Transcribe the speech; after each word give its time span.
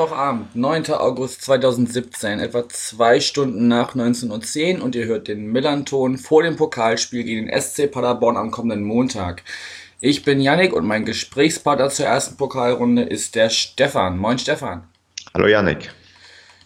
Mittwochabend, 0.00 0.56
9. 0.56 0.94
August 0.94 1.42
2017, 1.42 2.40
etwa 2.40 2.66
zwei 2.70 3.20
Stunden 3.20 3.68
nach 3.68 3.94
19.10 3.94 4.78
Uhr 4.78 4.84
und 4.84 4.94
ihr 4.94 5.04
hört 5.04 5.28
den 5.28 5.52
Millanton 5.52 6.16
vor 6.16 6.42
dem 6.42 6.56
Pokalspiel 6.56 7.22
gegen 7.22 7.48
den 7.48 7.60
SC 7.60 7.90
Paderborn 7.90 8.38
am 8.38 8.50
kommenden 8.50 8.82
Montag. 8.82 9.42
Ich 10.00 10.24
bin 10.24 10.40
Yannick 10.40 10.72
und 10.72 10.86
mein 10.86 11.04
Gesprächspartner 11.04 11.90
zur 11.90 12.06
ersten 12.06 12.38
Pokalrunde 12.38 13.02
ist 13.02 13.34
der 13.34 13.50
Stefan. 13.50 14.16
Moin 14.16 14.38
Stefan. 14.38 14.84
Hallo 15.34 15.48
Yannick. 15.48 15.90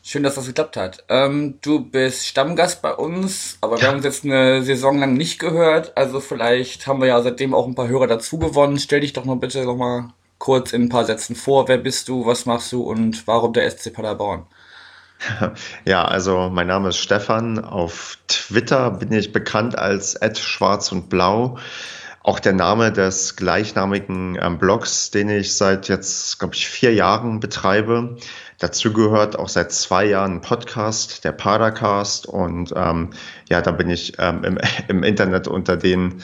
Schön, 0.05 0.23
dass 0.23 0.37
das 0.37 0.47
geklappt 0.47 0.77
hat. 0.77 1.03
Ähm, 1.09 1.59
du 1.61 1.81
bist 1.81 2.29
Stammgast 2.29 2.83
bei 2.83 2.95
uns, 2.95 3.59
aber 3.63 3.81
wir 3.81 3.89
haben 3.89 3.97
uns 3.97 4.05
jetzt 4.05 4.25
eine 4.25 4.63
Saison 4.63 5.01
lang 5.01 5.15
nicht 5.15 5.41
gehört. 5.41 5.97
Also 5.97 6.21
vielleicht 6.21 6.87
haben 6.87 7.01
wir 7.01 7.09
ja 7.09 7.21
seitdem 7.21 7.53
auch 7.53 7.67
ein 7.67 7.75
paar 7.75 7.89
Hörer 7.89 8.07
dazu 8.07 8.39
gewonnen. 8.39 8.79
Stell 8.79 9.01
dich 9.01 9.13
doch 9.13 9.25
noch 9.25 9.35
bitte 9.35 9.65
noch 9.65 9.77
mal 9.77 10.11
kurz 10.45 10.75
in 10.75 10.83
ein 10.83 10.89
paar 10.91 11.07
Sätzen 11.07 11.37
vor. 11.37 11.69
Wer 11.69 11.79
bist 11.79 12.07
du, 12.09 12.27
was 12.27 12.45
machst 12.45 12.71
du 12.71 12.83
und 12.83 13.27
warum 13.27 13.55
der 13.55 13.71
SC 13.71 13.95
Paderborn? 13.95 14.45
Ja, 15.87 16.05
also 16.05 16.51
mein 16.53 16.67
Name 16.67 16.91
ist 16.91 16.99
Stefan. 16.99 17.65
Auf 17.65 18.19
Twitter 18.29 18.91
bin 18.91 19.11
ich 19.13 19.33
bekannt 19.33 19.79
als 19.79 20.19
Schwarz 20.39 20.93
und 20.93 21.09
Blau. 21.09 21.57
Auch 22.23 22.41
der 22.41 22.53
Name 22.53 22.93
des 22.93 23.37
gleichnamigen 23.37 24.39
ähm, 24.39 24.59
Blogs, 24.59 25.11
den 25.11 25.31
ich 25.31 25.55
seit 25.57 25.89
jetzt, 25.89 26.39
glaube 26.39 26.55
ich, 26.55 26.69
vier 26.69 26.93
Jahren 26.93 27.41
betreibe. 27.41 28.17
Dazu 28.59 28.93
gehört 28.93 29.39
auch 29.39 29.49
seit 29.49 29.73
zwei 29.73 30.05
Jahren 30.05 30.33
ein 30.33 30.41
Podcast, 30.43 31.25
der 31.25 31.33
Padercast. 31.33 32.27
Und 32.27 32.75
ähm, 32.77 33.11
ja, 33.49 33.63
da 33.63 33.71
bin 33.71 33.89
ich 33.89 34.19
ähm, 34.19 34.45
im, 34.45 34.59
im 34.89 35.05
Internet 35.05 35.49
unter 35.49 35.79
den 35.79 36.23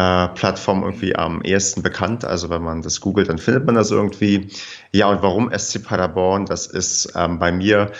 äh, 0.00 0.28
Plattformen 0.28 0.82
irgendwie 0.84 1.14
am 1.14 1.42
ehesten 1.42 1.82
bekannt. 1.82 2.24
Also 2.24 2.48
wenn 2.48 2.62
man 2.62 2.80
das 2.82 3.00
googelt, 3.00 3.28
dann 3.28 3.38
findet 3.38 3.66
man 3.66 3.74
das 3.74 3.90
irgendwie. 3.90 4.48
Ja, 4.92 5.08
und 5.10 5.22
warum 5.22 5.50
SC 5.56 5.82
Paderborn? 5.82 6.46
Das 6.46 6.66
ist 6.66 7.12
ähm, 7.14 7.38
bei 7.38 7.52
mir 7.52 7.92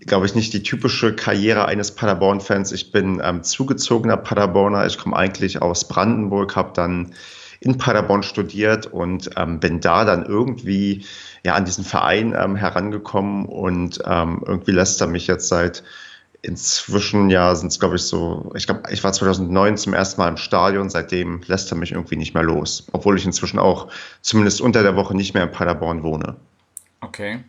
glaube 0.00 0.26
ich, 0.26 0.34
nicht 0.34 0.52
die 0.52 0.62
typische 0.62 1.16
Karriere 1.16 1.64
eines 1.64 1.92
Paderborn-Fans. 1.92 2.70
Ich 2.72 2.92
bin 2.92 3.22
ähm, 3.24 3.42
zugezogener 3.42 4.18
Paderborner. 4.18 4.84
Ich 4.84 4.98
komme 4.98 5.16
eigentlich 5.16 5.62
aus 5.62 5.88
Brandenburg, 5.88 6.54
habe 6.54 6.72
dann 6.74 7.14
in 7.60 7.78
Paderborn 7.78 8.22
studiert 8.22 8.84
und 8.84 9.30
ähm, 9.36 9.58
bin 9.58 9.80
da 9.80 10.04
dann 10.04 10.26
irgendwie 10.26 11.06
ja 11.46 11.54
an 11.54 11.64
diesen 11.64 11.82
Verein 11.84 12.36
ähm, 12.38 12.56
herangekommen 12.56 13.46
und 13.46 14.00
ähm, 14.04 14.44
irgendwie 14.46 14.72
lässt 14.72 15.00
er 15.00 15.06
mich 15.06 15.26
jetzt 15.26 15.48
seit 15.48 15.82
inzwischen 16.42 17.30
ja 17.30 17.54
sind 17.54 17.68
es 17.68 17.80
glaube 17.80 17.96
ich 17.96 18.02
so, 18.02 18.52
ich 18.54 18.66
glaube, 18.66 18.82
ich 18.90 19.02
war 19.02 19.12
2009 19.12 19.76
zum 19.76 19.94
ersten 19.94 20.20
Mal 20.20 20.28
im 20.28 20.36
Stadion, 20.36 20.90
seitdem 20.90 21.40
lässt 21.46 21.70
er 21.72 21.76
mich 21.76 21.92
irgendwie 21.92 22.16
nicht 22.16 22.34
mehr 22.34 22.42
los, 22.42 22.86
obwohl 22.92 23.16
ich 23.16 23.24
inzwischen 23.24 23.58
auch 23.58 23.88
zumindest 24.20 24.60
unter 24.60 24.82
der 24.82 24.96
Woche 24.96 25.14
nicht 25.14 25.34
mehr 25.34 25.44
in 25.44 25.52
Paderborn 25.52 26.02
wohne. 26.02 26.36
Okay. 27.00 27.40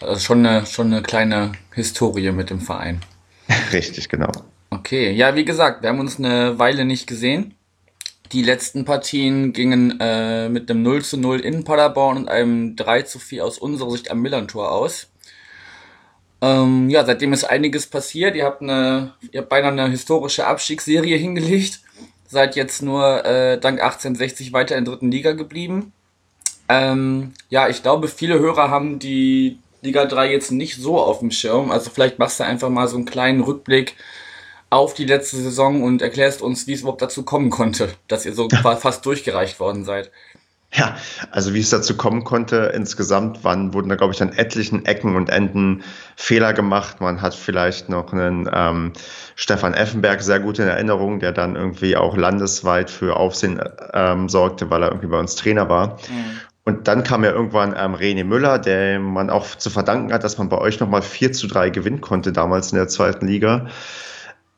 Also 0.00 0.20
schon 0.20 0.44
eine, 0.44 0.66
schon 0.66 0.88
eine 0.88 1.02
kleine 1.02 1.52
Historie 1.72 2.30
mit 2.32 2.50
dem 2.50 2.60
Verein. 2.60 3.00
Richtig, 3.72 4.08
genau. 4.08 4.30
Okay, 4.70 5.12
ja, 5.12 5.34
wie 5.34 5.44
gesagt, 5.44 5.82
wir 5.82 5.90
haben 5.90 6.00
uns 6.00 6.18
eine 6.18 6.58
Weile 6.58 6.84
nicht 6.84 7.06
gesehen. 7.06 7.54
Die 8.32 8.42
letzten 8.42 8.84
Partien 8.84 9.52
gingen 9.52 10.00
äh, 10.00 10.48
mit 10.48 10.68
einem 10.70 10.82
0 10.82 11.04
zu 11.04 11.16
0 11.16 11.40
in 11.40 11.62
Paderborn 11.62 12.16
und 12.16 12.28
einem 12.28 12.74
3 12.74 13.02
zu 13.02 13.18
4 13.20 13.44
aus 13.44 13.58
unserer 13.58 13.92
Sicht 13.92 14.10
am 14.10 14.20
Millantor 14.20 14.72
aus. 14.72 15.08
Ähm, 16.42 16.90
ja, 16.90 17.04
seitdem 17.04 17.32
ist 17.32 17.44
einiges 17.44 17.86
passiert. 17.86 18.36
Ihr 18.36 18.44
habt, 18.44 18.62
eine, 18.62 19.14
ihr 19.32 19.40
habt 19.40 19.48
beinahe 19.48 19.72
eine 19.72 19.88
historische 19.88 20.46
Abstiegsserie 20.46 21.16
hingelegt. 21.18 21.80
Seid 22.28 22.56
jetzt 22.56 22.82
nur 22.82 23.24
äh, 23.24 23.58
dank 23.58 23.80
1860 23.80 24.52
weiter 24.52 24.76
in 24.76 24.84
der 24.84 24.94
dritten 24.94 25.10
Liga 25.10 25.32
geblieben. 25.32 25.92
Ähm, 26.68 27.32
ja, 27.48 27.68
ich 27.68 27.82
glaube, 27.82 28.08
viele 28.08 28.38
Hörer 28.38 28.70
haben 28.70 28.98
die 28.98 29.58
Liga 29.82 30.04
3 30.04 30.32
jetzt 30.32 30.50
nicht 30.50 30.76
so 30.76 31.00
auf 31.00 31.20
dem 31.20 31.30
Schirm. 31.30 31.70
Also 31.70 31.90
vielleicht 31.90 32.18
machst 32.18 32.40
du 32.40 32.44
einfach 32.44 32.68
mal 32.68 32.88
so 32.88 32.96
einen 32.96 33.04
kleinen 33.04 33.40
Rückblick 33.40 33.94
auf 34.68 34.94
die 34.94 35.04
letzte 35.04 35.36
Saison 35.36 35.82
und 35.82 36.02
erklärst 36.02 36.42
uns, 36.42 36.66
wie 36.66 36.72
es 36.72 36.80
überhaupt 36.80 37.02
dazu 37.02 37.22
kommen 37.22 37.50
konnte, 37.50 37.94
dass 38.08 38.26
ihr 38.26 38.34
so 38.34 38.48
fast 38.62 39.06
durchgereicht 39.06 39.60
worden 39.60 39.84
seid. 39.84 40.10
Ja, 40.72 40.96
also 41.30 41.54
wie 41.54 41.60
es 41.60 41.70
dazu 41.70 41.96
kommen 41.96 42.24
konnte, 42.24 42.72
insgesamt 42.74 43.44
waren, 43.44 43.72
wurden 43.72 43.88
da, 43.88 43.94
glaube 43.94 44.12
ich, 44.12 44.20
an 44.20 44.32
etlichen 44.32 44.84
Ecken 44.84 45.16
und 45.16 45.30
Enden 45.30 45.84
Fehler 46.16 46.52
gemacht. 46.52 47.00
Man 47.00 47.22
hat 47.22 47.34
vielleicht 47.34 47.88
noch 47.88 48.12
einen 48.12 48.50
ähm, 48.52 48.92
Stefan 49.36 49.74
Effenberg 49.74 50.22
sehr 50.22 50.40
gut 50.40 50.58
in 50.58 50.66
Erinnerung, 50.66 51.20
der 51.20 51.32
dann 51.32 51.56
irgendwie 51.56 51.96
auch 51.96 52.16
landesweit 52.16 52.90
für 52.90 53.16
Aufsehen 53.16 53.60
ähm, 53.94 54.28
sorgte, 54.28 54.68
weil 54.68 54.82
er 54.82 54.88
irgendwie 54.88 55.06
bei 55.06 55.18
uns 55.18 55.36
Trainer 55.36 55.68
war. 55.68 55.98
Mhm. 56.10 56.40
Und 56.64 56.88
dann 56.88 57.04
kam 57.04 57.22
ja 57.22 57.30
irgendwann 57.30 57.76
ähm, 57.78 57.94
René 57.94 58.24
Müller, 58.24 58.58
der 58.58 58.98
man 58.98 59.30
auch 59.30 59.46
zu 59.46 59.70
verdanken 59.70 60.12
hat, 60.12 60.24
dass 60.24 60.36
man 60.36 60.48
bei 60.48 60.58
euch 60.58 60.80
nochmal 60.80 61.00
4 61.00 61.32
zu 61.32 61.46
3 61.46 61.70
gewinnen 61.70 62.00
konnte 62.00 62.32
damals 62.32 62.72
in 62.72 62.76
der 62.76 62.88
zweiten 62.88 63.28
Liga. 63.28 63.68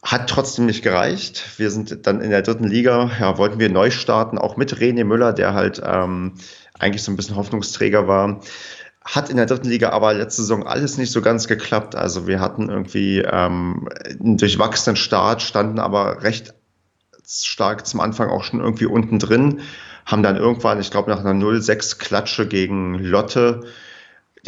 Hat 0.03 0.31
trotzdem 0.31 0.66
nicht 0.66 0.82
gereicht. 0.82 1.59
Wir 1.59 1.70
sind 1.70 2.06
dann 2.06 2.20
in 2.20 2.31
der 2.31 2.42
dritten 2.42 2.64
Liga, 2.64 3.10
ja, 3.20 3.36
wollten 3.36 3.59
wir 3.59 3.69
neu 3.69 3.91
starten, 3.91 4.38
auch 4.38 4.56
mit 4.56 4.76
René 4.76 5.04
Müller, 5.04 5.32
der 5.32 5.54
halt 5.54 5.82
ähm, 5.84 6.34
eigentlich 6.78 7.03
so 7.03 7.10
ein 7.10 7.16
bisschen 7.16 7.36
Hoffnungsträger 7.36 8.06
war. 8.06 8.41
Hat 9.04 9.31
in 9.31 9.37
der 9.37 9.47
dritten 9.47 9.69
Liga 9.69 9.91
aber 9.91 10.14
letzte 10.14 10.42
Saison 10.42 10.66
alles 10.66 10.98
nicht 10.98 11.10
so 11.10 11.20
ganz 11.20 11.48
geklappt. 11.48 11.97
Also 11.97 12.26
wir 12.26 12.41
hatten 12.41 12.69
irgendwie 12.69 13.19
ähm, 13.20 13.88
einen 14.20 14.37
durchwachsenen 14.37 14.97
Start, 14.97 15.42
standen 15.42 15.78
aber 15.78 16.22
recht 16.22 16.54
stark 17.26 17.87
zum 17.87 18.00
Anfang 18.00 18.31
auch 18.31 18.44
schon 18.44 18.60
irgendwie 18.60 18.87
unten 18.87 19.19
drin 19.19 19.62
haben 20.08 20.22
dann 20.22 20.37
irgendwann, 20.37 20.81
ich 20.81 20.91
glaube, 20.91 21.10
nach 21.10 21.20
einer 21.20 21.38
0-6 21.38 21.98
Klatsche 21.98 22.48
gegen 22.48 22.94
Lotte 22.94 23.60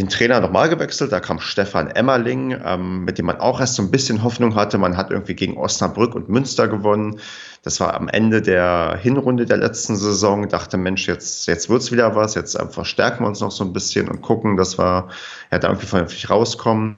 den 0.00 0.09
Trainer 0.09 0.41
nochmal 0.41 0.69
gewechselt. 0.71 1.12
Da 1.12 1.21
kam 1.21 1.41
Stefan 1.41 1.88
Emmerling, 1.88 2.59
ähm, 2.65 3.05
mit 3.05 3.19
dem 3.19 3.27
man 3.27 3.38
auch 3.38 3.61
erst 3.61 3.75
so 3.75 3.83
ein 3.83 3.91
bisschen 3.91 4.22
Hoffnung 4.22 4.55
hatte. 4.55 4.78
Man 4.78 4.97
hat 4.97 5.11
irgendwie 5.11 5.34
gegen 5.34 5.59
Osnabrück 5.59 6.15
und 6.15 6.28
Münster 6.28 6.69
gewonnen. 6.69 7.21
Das 7.62 7.81
war 7.81 7.94
am 7.94 8.09
Ende 8.09 8.41
der 8.41 8.99
Hinrunde 9.00 9.44
der 9.44 9.59
letzten 9.59 9.97
Saison. 9.97 10.49
Dachte, 10.49 10.78
Mensch, 10.78 11.06
jetzt, 11.06 11.47
jetzt 11.47 11.69
wird's 11.69 11.93
wieder 11.93 12.16
was. 12.16 12.34
Jetzt 12.34 12.55
äh, 12.55 12.66
verstärken 12.66 13.25
wir 13.25 13.28
uns 13.28 13.41
noch 13.41 13.50
so 13.50 13.62
ein 13.62 13.75
bisschen 13.75 14.09
und 14.09 14.22
gucken, 14.22 14.56
dass 14.56 14.78
wir 14.78 15.09
ja, 15.53 15.59
da 15.59 15.69
irgendwie 15.69 15.87
vernünftig 15.87 16.31
rauskommen. 16.31 16.97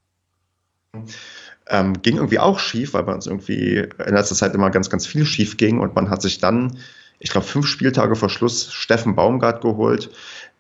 Ähm, 1.68 2.02
ging 2.02 2.16
irgendwie 2.16 2.38
auch 2.38 2.60
schief, 2.60 2.94
weil 2.94 3.02
bei 3.02 3.14
uns 3.14 3.26
irgendwie 3.26 3.78
in 3.78 4.14
letzter 4.14 4.36
Zeit 4.36 4.54
immer 4.54 4.70
ganz, 4.70 4.90
ganz 4.90 5.06
viel 5.06 5.24
schief 5.24 5.56
ging 5.56 5.80
und 5.80 5.96
man 5.96 6.08
hat 6.08 6.22
sich 6.22 6.38
dann 6.38 6.78
ich 7.22 7.30
glaube, 7.30 7.46
fünf 7.46 7.68
Spieltage 7.68 8.16
vor 8.16 8.28
Schluss 8.28 8.72
Steffen 8.72 9.14
Baumgart 9.14 9.60
geholt, 9.60 10.10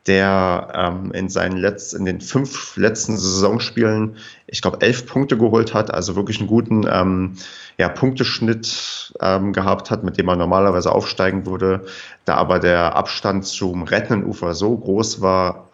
der 0.06 0.72
ähm, 0.74 1.12
in 1.12 1.28
seinen 1.28 1.56
letzten, 1.56 1.98
in 1.98 2.04
den 2.06 2.20
fünf 2.20 2.76
letzten 2.76 3.16
Saisonspielen, 3.16 4.16
ich 4.46 4.60
glaube, 4.60 4.80
elf 4.80 5.06
Punkte 5.06 5.38
geholt 5.38 5.74
hat, 5.74 5.92
also 5.92 6.16
wirklich 6.16 6.38
einen 6.40 6.48
guten 6.48 6.84
ähm, 6.88 7.36
ja, 7.78 7.88
Punkteschnitt 7.88 9.14
ähm, 9.20 9.52
gehabt 9.52 9.90
hat, 9.90 10.02
mit 10.02 10.18
dem 10.18 10.26
man 10.26 10.38
normalerweise 10.38 10.90
aufsteigen 10.90 11.46
würde. 11.46 11.86
Da 12.24 12.34
aber 12.34 12.58
der 12.58 12.96
Abstand 12.96 13.46
zum 13.46 13.84
rettenden 13.84 14.28
Ufer 14.28 14.54
so 14.54 14.76
groß 14.76 15.20
war, 15.20 15.68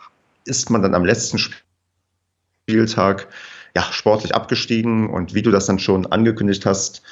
ist 0.44 0.70
man 0.70 0.82
dann 0.82 0.94
am 0.94 1.04
letzten 1.04 1.38
Spieltag 2.66 3.28
ja, 3.74 3.82
sportlich 3.90 4.34
abgestiegen. 4.34 5.08
Und 5.08 5.34
wie 5.34 5.42
du 5.42 5.50
das 5.50 5.66
dann 5.66 5.78
schon 5.78 6.06
angekündigt 6.06 6.66
hast, 6.66 7.02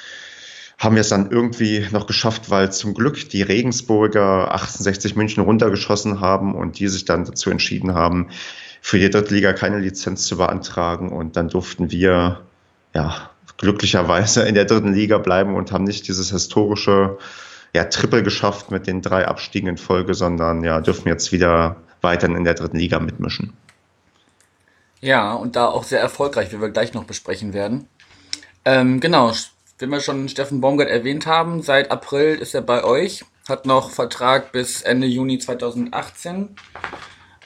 haben 0.77 0.95
wir 0.95 1.01
es 1.01 1.09
dann 1.09 1.31
irgendwie 1.31 1.87
noch 1.91 2.05
geschafft, 2.05 2.49
weil 2.49 2.71
zum 2.71 2.93
Glück 2.93 3.29
die 3.29 3.41
Regensburger 3.41 4.53
68 4.53 5.15
München 5.15 5.43
runtergeschossen 5.43 6.21
haben 6.21 6.53
und 6.53 6.77
die 6.79 6.87
sich 6.87 7.05
dann 7.05 7.25
dazu 7.25 7.49
entschieden 7.49 7.95
haben, 7.95 8.29
für 8.81 8.99
die 8.99 9.09
Drittliga 9.09 9.53
keine 9.53 9.79
Lizenz 9.79 10.27
zu 10.27 10.37
beantragen. 10.37 11.11
Und 11.11 11.35
dann 11.35 11.49
durften 11.49 11.89
wir 11.91 12.41
ja 12.93 13.29
glücklicherweise 13.57 14.43
in 14.43 14.53
der 14.53 14.65
dritten 14.65 14.93
Liga 14.93 15.17
bleiben 15.17 15.55
und 15.55 15.71
haben 15.71 15.83
nicht 15.83 16.07
dieses 16.07 16.29
historische 16.31 17.17
ja, 17.73 17.85
Triple 17.85 18.21
geschafft 18.21 18.69
mit 18.69 18.85
den 18.85 19.01
drei 19.01 19.27
Abstiegen 19.27 19.67
in 19.67 19.77
Folge, 19.77 20.13
sondern 20.13 20.63
ja, 20.63 20.79
dürfen 20.79 21.07
jetzt 21.07 21.31
wieder 21.31 21.77
weiterhin 22.01 22.35
in 22.35 22.43
der 22.43 22.53
dritten 22.53 22.77
Liga 22.77 22.99
mitmischen. 22.99 23.53
Ja, 25.01 25.33
und 25.33 25.55
da 25.55 25.67
auch 25.67 25.83
sehr 25.83 25.99
erfolgreich, 25.99 26.51
wie 26.51 26.61
wir 26.61 26.69
gleich 26.69 26.93
noch 26.93 27.03
besprechen 27.03 27.53
werden. 27.53 27.87
Ähm, 28.65 28.99
genau, 28.99 29.31
wenn 29.79 29.89
wir 29.89 29.99
schon 29.99 30.27
Steffen 30.29 30.61
Baumgart 30.61 30.89
erwähnt 30.89 31.25
haben, 31.25 31.61
seit 31.61 31.91
April 31.91 32.35
ist 32.35 32.55
er 32.55 32.61
bei 32.61 32.83
euch, 32.83 33.23
hat 33.47 33.65
noch 33.65 33.91
Vertrag 33.91 34.51
bis 34.51 34.81
Ende 34.81 35.07
Juni 35.07 35.37
2018. 35.37 36.55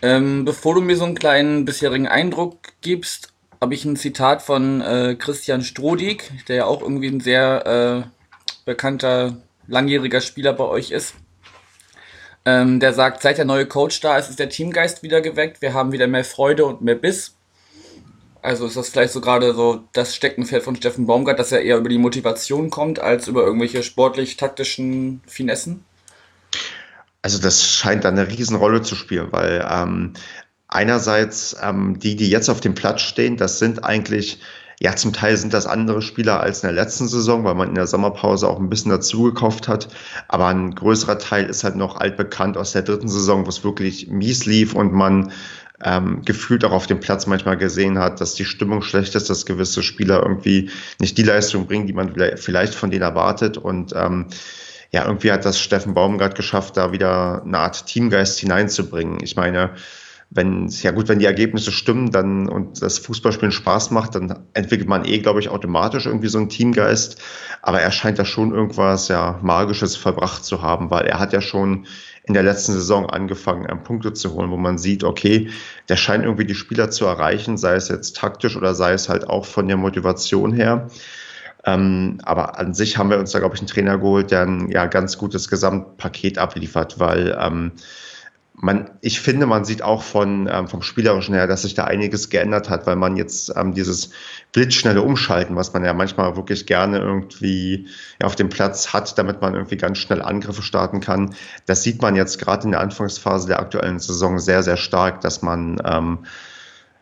Ähm, 0.01 0.45
bevor 0.45 0.75
du 0.75 0.81
mir 0.81 0.95
so 0.95 1.03
einen 1.03 1.15
kleinen 1.15 1.65
bisherigen 1.65 2.07
Eindruck 2.07 2.57
gibst, 2.81 3.33
habe 3.59 3.75
ich 3.75 3.85
ein 3.85 3.95
Zitat 3.95 4.41
von 4.41 4.81
äh, 4.81 5.15
Christian 5.19 5.61
Strodig, 5.61 6.31
der 6.47 6.55
ja 6.55 6.65
auch 6.65 6.81
irgendwie 6.81 7.09
ein 7.09 7.19
sehr 7.19 8.05
äh, 8.05 8.09
bekannter, 8.65 9.37
langjähriger 9.67 10.21
Spieler 10.21 10.53
bei 10.53 10.63
euch 10.63 10.91
ist. 10.91 11.13
Ähm, 12.43 12.79
der 12.79 12.93
sagt, 12.93 13.21
seit 13.21 13.37
der 13.37 13.45
neue 13.45 13.67
Coach 13.67 13.99
da 13.99 14.17
ist, 14.17 14.29
ist 14.29 14.39
der 14.39 14.49
Teamgeist 14.49 15.03
wieder 15.03 15.21
geweckt. 15.21 15.61
Wir 15.61 15.73
haben 15.73 15.91
wieder 15.91 16.07
mehr 16.07 16.25
Freude 16.25 16.65
und 16.65 16.81
mehr 16.81 16.95
Biss. 16.95 17.35
Also 18.41 18.65
ist 18.65 18.75
das 18.75 18.89
vielleicht 18.89 19.13
so 19.13 19.21
gerade 19.21 19.53
so 19.53 19.83
das 19.93 20.15
Steckenpferd 20.15 20.63
von 20.63 20.75
Steffen 20.75 21.05
Baumgart, 21.05 21.37
dass 21.37 21.51
er 21.51 21.61
eher 21.61 21.77
über 21.77 21.89
die 21.89 21.99
Motivation 21.99 22.69
kommt, 22.69 22.99
als 22.99 23.27
über 23.27 23.43
irgendwelche 23.43 23.83
sportlich-taktischen 23.83 25.21
Finessen? 25.27 25.83
Also 27.21 27.39
das 27.39 27.67
scheint 27.67 28.05
eine 28.05 28.27
Riesenrolle 28.27 28.81
zu 28.81 28.95
spielen, 28.95 29.27
weil 29.31 29.65
ähm, 29.69 30.13
einerseits 30.67 31.55
ähm, 31.61 31.99
die, 31.99 32.15
die 32.15 32.29
jetzt 32.29 32.49
auf 32.49 32.61
dem 32.61 32.73
Platz 32.73 33.01
stehen, 33.01 33.37
das 33.37 33.59
sind 33.59 33.83
eigentlich, 33.83 34.39
ja 34.79 34.95
zum 34.95 35.13
Teil 35.13 35.37
sind 35.37 35.53
das 35.53 35.67
andere 35.67 36.01
Spieler 36.01 36.39
als 36.39 36.63
in 36.63 36.73
der 36.73 36.83
letzten 36.83 37.07
Saison, 37.07 37.43
weil 37.43 37.53
man 37.53 37.69
in 37.69 37.75
der 37.75 37.85
Sommerpause 37.85 38.47
auch 38.47 38.59
ein 38.59 38.69
bisschen 38.71 38.89
dazugekauft 38.89 39.67
hat. 39.67 39.89
Aber 40.27 40.47
ein 40.47 40.73
größerer 40.73 41.19
Teil 41.19 41.45
ist 41.45 41.63
halt 41.63 41.75
noch 41.75 41.97
altbekannt 41.97 42.57
aus 42.57 42.71
der 42.71 42.81
dritten 42.81 43.09
Saison, 43.09 43.45
wo 43.45 43.49
es 43.49 43.63
wirklich 43.63 44.07
mies 44.07 44.47
lief 44.47 44.73
und 44.73 44.93
man 44.93 45.31
ähm, 45.83 46.21
gefühlt 46.23 46.63
auch 46.65 46.71
auf 46.71 46.87
dem 46.87 46.99
Platz 46.99 47.27
manchmal 47.27 47.57
gesehen 47.57 47.99
hat, 47.99 48.21
dass 48.21 48.35
die 48.35 48.45
Stimmung 48.45 48.81
schlecht 48.81 49.15
ist, 49.15 49.29
dass 49.29 49.45
gewisse 49.45 49.83
Spieler 49.83 50.21
irgendwie 50.21 50.69
nicht 50.99 51.17
die 51.17 51.23
Leistung 51.23 51.67
bringen, 51.67 51.87
die 51.87 51.93
man 51.93 52.13
vielleicht 52.35 52.75
von 52.75 52.91
denen 52.91 53.03
erwartet. 53.03 53.57
Und 53.57 53.93
ähm, 53.95 54.27
ja, 54.91 55.05
irgendwie 55.05 55.31
hat 55.31 55.45
das 55.45 55.59
Steffen 55.59 55.93
Baumgart 55.93 56.35
geschafft, 56.35 56.77
da 56.77 56.91
wieder 56.91 57.43
eine 57.43 57.57
Art 57.57 57.85
Teamgeist 57.85 58.39
hineinzubringen. 58.39 59.19
Ich 59.21 59.35
meine, 59.35 59.71
wenn, 60.29 60.67
ja 60.67 60.91
gut, 60.91 61.09
wenn 61.09 61.19
die 61.19 61.25
Ergebnisse 61.25 61.71
stimmen 61.71 62.11
dann 62.11 62.47
und 62.47 62.81
das 62.81 62.99
Fußballspielen 62.99 63.51
Spaß 63.51 63.91
macht, 63.91 64.15
dann 64.15 64.47
entwickelt 64.53 64.87
man 64.87 65.03
eh, 65.03 65.19
glaube 65.19 65.41
ich, 65.41 65.49
automatisch 65.49 66.05
irgendwie 66.05 66.29
so 66.29 66.37
einen 66.37 66.47
Teamgeist. 66.47 67.21
Aber 67.61 67.81
er 67.81 67.91
scheint 67.91 68.17
da 68.17 68.23
schon 68.23 68.53
irgendwas 68.53 69.09
ja 69.09 69.39
Magisches 69.41 69.97
verbracht 69.97 70.45
zu 70.45 70.61
haben, 70.61 70.89
weil 70.89 71.05
er 71.05 71.19
hat 71.19 71.33
ja 71.33 71.41
schon 71.41 71.85
in 72.23 72.33
der 72.33 72.43
letzten 72.43 72.73
Saison 72.73 73.09
angefangen, 73.09 73.67
ähm, 73.69 73.83
Punkte 73.83 74.13
zu 74.13 74.33
holen, 74.33 74.51
wo 74.51 74.57
man 74.57 74.77
sieht, 74.77 75.03
okay, 75.03 75.49
der 75.89 75.95
scheint 75.95 76.23
irgendwie 76.23 76.45
die 76.45 76.55
Spieler 76.55 76.91
zu 76.91 77.05
erreichen, 77.05 77.57
sei 77.57 77.75
es 77.75 77.89
jetzt 77.89 78.15
taktisch 78.15 78.55
oder 78.55 78.75
sei 78.75 78.93
es 78.93 79.09
halt 79.09 79.27
auch 79.27 79.45
von 79.45 79.67
der 79.67 79.77
Motivation 79.77 80.53
her. 80.53 80.87
Ähm, 81.65 82.19
aber 82.23 82.57
an 82.57 82.73
sich 82.73 82.97
haben 82.97 83.09
wir 83.09 83.19
uns 83.19 83.31
da, 83.31 83.39
glaube 83.39 83.55
ich, 83.55 83.61
einen 83.61 83.67
Trainer 83.67 83.97
geholt, 83.97 84.31
der 84.31 84.43
ein 84.43 84.69
ja, 84.69 84.87
ganz 84.87 85.17
gutes 85.17 85.47
Gesamtpaket 85.47 86.37
abliefert, 86.37 86.99
weil 86.99 87.37
ähm, 87.39 87.73
man, 88.61 88.91
ich 89.01 89.19
finde, 89.19 89.47
man 89.47 89.65
sieht 89.65 89.81
auch 89.81 90.03
von, 90.03 90.47
ähm, 90.49 90.67
vom 90.67 90.83
Spielerischen 90.83 91.33
her, 91.33 91.47
dass 91.47 91.63
sich 91.63 91.73
da 91.73 91.85
einiges 91.85 92.29
geändert 92.29 92.69
hat, 92.69 92.85
weil 92.85 92.95
man 92.95 93.17
jetzt 93.17 93.51
ähm, 93.57 93.73
dieses 93.73 94.11
blitzschnelle 94.53 95.01
Umschalten, 95.01 95.55
was 95.55 95.73
man 95.73 95.83
ja 95.83 95.95
manchmal 95.95 96.35
wirklich 96.35 96.67
gerne 96.67 96.99
irgendwie 96.99 97.87
auf 98.21 98.35
dem 98.35 98.49
Platz 98.49 98.93
hat, 98.93 99.17
damit 99.17 99.41
man 99.41 99.55
irgendwie 99.55 99.77
ganz 99.77 99.97
schnell 99.97 100.21
Angriffe 100.21 100.61
starten 100.61 100.99
kann, 100.99 101.33
das 101.65 101.81
sieht 101.81 102.03
man 102.03 102.15
jetzt 102.15 102.37
gerade 102.37 102.65
in 102.65 102.71
der 102.71 102.81
Anfangsphase 102.81 103.47
der 103.47 103.59
aktuellen 103.59 103.97
Saison 103.97 104.37
sehr, 104.37 104.61
sehr 104.61 104.77
stark, 104.77 105.21
dass 105.21 105.41
man 105.41 105.81
ähm, 105.83 106.19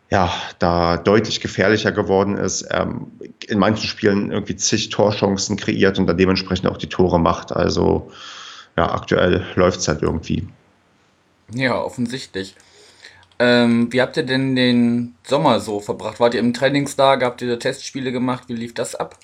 ja, 0.10 0.32
da 0.60 0.96
deutlich 0.96 1.42
gefährlicher 1.42 1.92
geworden 1.92 2.38
ist, 2.38 2.70
ähm, 2.72 3.12
in 3.46 3.60
manchen 3.60 3.86
Spielen 3.86 4.32
irgendwie 4.32 4.56
zig 4.56 4.90
Torchancen 4.90 5.58
kreiert 5.58 6.00
und 6.00 6.08
dann 6.08 6.18
dementsprechend 6.18 6.70
auch 6.70 6.78
die 6.78 6.88
Tore 6.88 7.20
macht. 7.20 7.52
Also 7.52 8.12
ja, 8.78 8.94
aktuell 8.94 9.46
läuft 9.56 9.82
es 9.82 9.90
halt 9.90 10.02
irgendwie. 10.02 10.48
Ja, 11.54 11.82
offensichtlich. 11.82 12.56
Ähm, 13.40 13.92
wie 13.92 14.02
habt 14.02 14.18
ihr 14.18 14.24
denn 14.24 14.56
den 14.56 15.16
Sommer 15.26 15.62
so 15.62 15.80
verbracht? 15.80 16.20
Wart 16.20 16.34
ihr 16.34 16.42
im 16.42 16.54
Trainingslager? 16.54 17.26
Habt 17.26 17.42
ihr 17.42 17.58
Testspiele 17.58 18.12
gemacht? 18.12 18.44
Wie 18.48 18.56
lief 18.56 18.74
das 18.74 18.96
ab? 18.96 19.18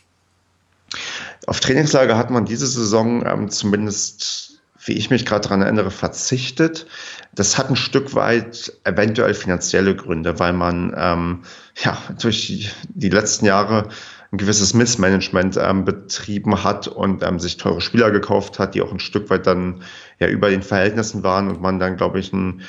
Auf 1.48 1.60
Trainingslager 1.60 2.18
hat 2.18 2.30
man 2.30 2.46
diese 2.46 2.68
Saison 2.68 3.26
ähm, 3.26 3.50
zumindest, 3.50 4.62
wie 4.86 4.94
ich 4.94 5.10
mich 5.10 5.26
gerade 5.26 5.42
daran 5.42 5.62
erinnere, 5.62 5.92
verzichtet. 5.92 6.88
Das 7.34 7.58
hat 7.58 7.70
ein 7.70 7.76
Stück 7.76 8.16
weit 8.16 8.72
eventuell 8.86 9.34
finanzielle 9.34 9.96
Gründe, 9.96 10.40
weil 10.40 10.54
man 10.54 10.94
ähm, 10.98 11.44
ja 11.84 11.98
durch 12.20 12.48
die, 12.48 12.70
die 12.88 13.10
letzten 13.10 13.46
Jahre 13.46 13.90
ein 14.36 14.38
gewisses 14.38 14.74
Missmanagement 14.74 15.58
ähm, 15.58 15.86
betrieben 15.86 16.64
hat 16.64 16.90
und 16.90 17.24
ähm, 17.24 17.40
sich 17.40 17.56
teure 17.56 17.80
Spieler 17.80 18.12
gekauft 18.12 18.60
hat, 18.60 18.76
die 18.76 18.82
auch 18.82 18.92
ein 18.92 19.00
Stück 19.00 19.30
weit 19.30 19.48
dann 19.48 19.82
ja 20.20 20.28
über 20.28 20.50
den 20.50 20.62
Verhältnissen 20.62 21.24
waren 21.24 21.48
und 21.48 21.62
man 21.62 21.80
dann, 21.80 21.96
glaube 21.96 22.20
ich, 22.20 22.34
ein 22.34 22.62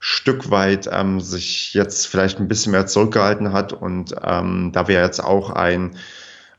Stück 0.00 0.50
weit 0.50 0.88
ähm, 0.92 1.20
sich 1.20 1.72
jetzt 1.74 2.06
vielleicht 2.06 2.40
ein 2.40 2.48
bisschen 2.48 2.72
mehr 2.72 2.86
zurückgehalten 2.86 3.52
hat. 3.52 3.72
Und 3.72 4.14
ähm, 4.22 4.72
da 4.72 4.88
wir 4.88 5.00
jetzt 5.00 5.22
auch 5.22 5.50
ein 5.50 5.96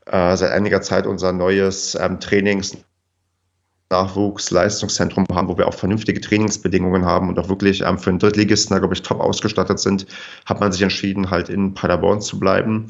äh, 0.06 0.38
seit 0.38 0.52
einiger 0.52 0.82
Zeit 0.82 1.06
unser 1.06 1.34
neues 1.34 1.96
ähm, 1.96 2.22
Trainings 2.22 2.78
Nachwuchsleistungszentrum 3.92 5.26
haben, 5.34 5.48
wo 5.48 5.58
wir 5.58 5.68
auch 5.68 5.74
vernünftige 5.74 6.22
Trainingsbedingungen 6.22 7.06
haben 7.06 7.28
und 7.28 7.40
auch 7.40 7.50
wirklich 7.50 7.82
ähm, 7.82 7.98
für 7.98 8.12
einen 8.12 8.20
Drittligisten, 8.20 8.76
da 8.76 8.80
glaube 8.80 8.94
ich, 8.94 9.02
top 9.02 9.20
ausgestattet 9.20 9.80
sind, 9.80 10.06
hat 10.46 10.60
man 10.60 10.72
sich 10.72 10.84
entschieden, 10.84 11.32
halt 11.32 11.50
in 11.50 11.74
Paderborn 11.74 12.22
zu 12.22 12.40
bleiben 12.40 12.88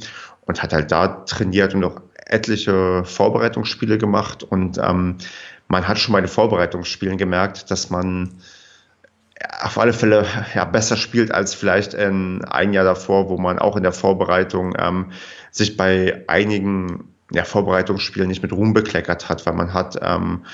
und 0.49 0.63
hat 0.63 0.73
halt 0.73 0.91
da 0.91 1.07
trainiert 1.25 1.75
und 1.75 1.83
auch 1.83 2.01
etliche 2.25 3.03
Vorbereitungsspiele 3.05 3.99
gemacht. 3.99 4.41
Und 4.41 4.79
ähm, 4.79 5.17
man 5.67 5.87
hat 5.87 5.99
schon 5.99 6.13
bei 6.13 6.21
den 6.21 6.27
Vorbereitungsspielen 6.27 7.19
gemerkt, 7.19 7.69
dass 7.69 7.91
man 7.91 8.31
auf 9.61 9.77
alle 9.77 9.93
Fälle 9.93 10.25
ja, 10.55 10.65
besser 10.65 10.97
spielt 10.97 11.31
als 11.31 11.53
vielleicht 11.53 11.93
in 11.93 12.43
ein 12.45 12.73
Jahr 12.73 12.83
davor, 12.83 13.29
wo 13.29 13.37
man 13.37 13.59
auch 13.59 13.77
in 13.77 13.83
der 13.83 13.91
Vorbereitung 13.91 14.73
ähm, 14.79 15.11
sich 15.51 15.77
bei 15.77 16.23
einigen 16.25 17.13
ja, 17.31 17.43
Vorbereitungsspielen 17.43 18.27
nicht 18.27 18.41
mit 18.41 18.51
Ruhm 18.51 18.73
bekleckert 18.73 19.29
hat, 19.29 19.45
weil 19.45 19.53
man 19.53 19.75
hat 19.75 19.99
ähm, 20.01 20.45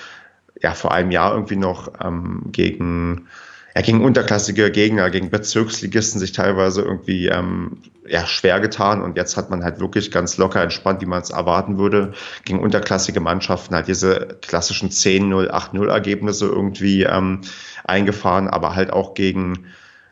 ja 0.61 0.73
vor 0.73 0.93
einem 0.93 1.11
Jahr 1.11 1.31
irgendwie 1.31 1.55
noch 1.55 1.93
ähm, 2.03 2.47
gegen 2.51 3.29
ja, 3.73 3.81
gegen 3.81 4.03
unterklassige 4.03 4.71
Gegner, 4.71 5.09
gegen 5.09 5.29
Bezirksligisten 5.29 6.19
sich 6.19 6.33
teilweise 6.33 6.81
irgendwie 6.81 7.27
ähm, 7.27 7.77
ja, 8.07 8.25
schwer 8.25 8.59
getan 8.59 9.01
und 9.01 9.17
jetzt 9.17 9.37
hat 9.37 9.49
man 9.49 9.63
halt 9.63 9.79
wirklich 9.79 10.11
ganz 10.11 10.37
locker 10.37 10.61
entspannt, 10.61 11.01
wie 11.01 11.05
man 11.05 11.21
es 11.21 11.29
erwarten 11.29 11.77
würde, 11.77 12.13
gegen 12.43 12.59
unterklassige 12.59 13.19
Mannschaften 13.19 13.75
halt 13.75 13.87
diese 13.87 14.37
klassischen 14.41 14.89
10-0, 14.89 15.49
8-0 15.49 15.89
Ergebnisse 15.89 16.45
irgendwie 16.45 17.03
ähm, 17.03 17.41
eingefahren, 17.83 18.47
aber 18.47 18.75
halt 18.75 18.91
auch 18.91 19.13
gegen, 19.13 19.65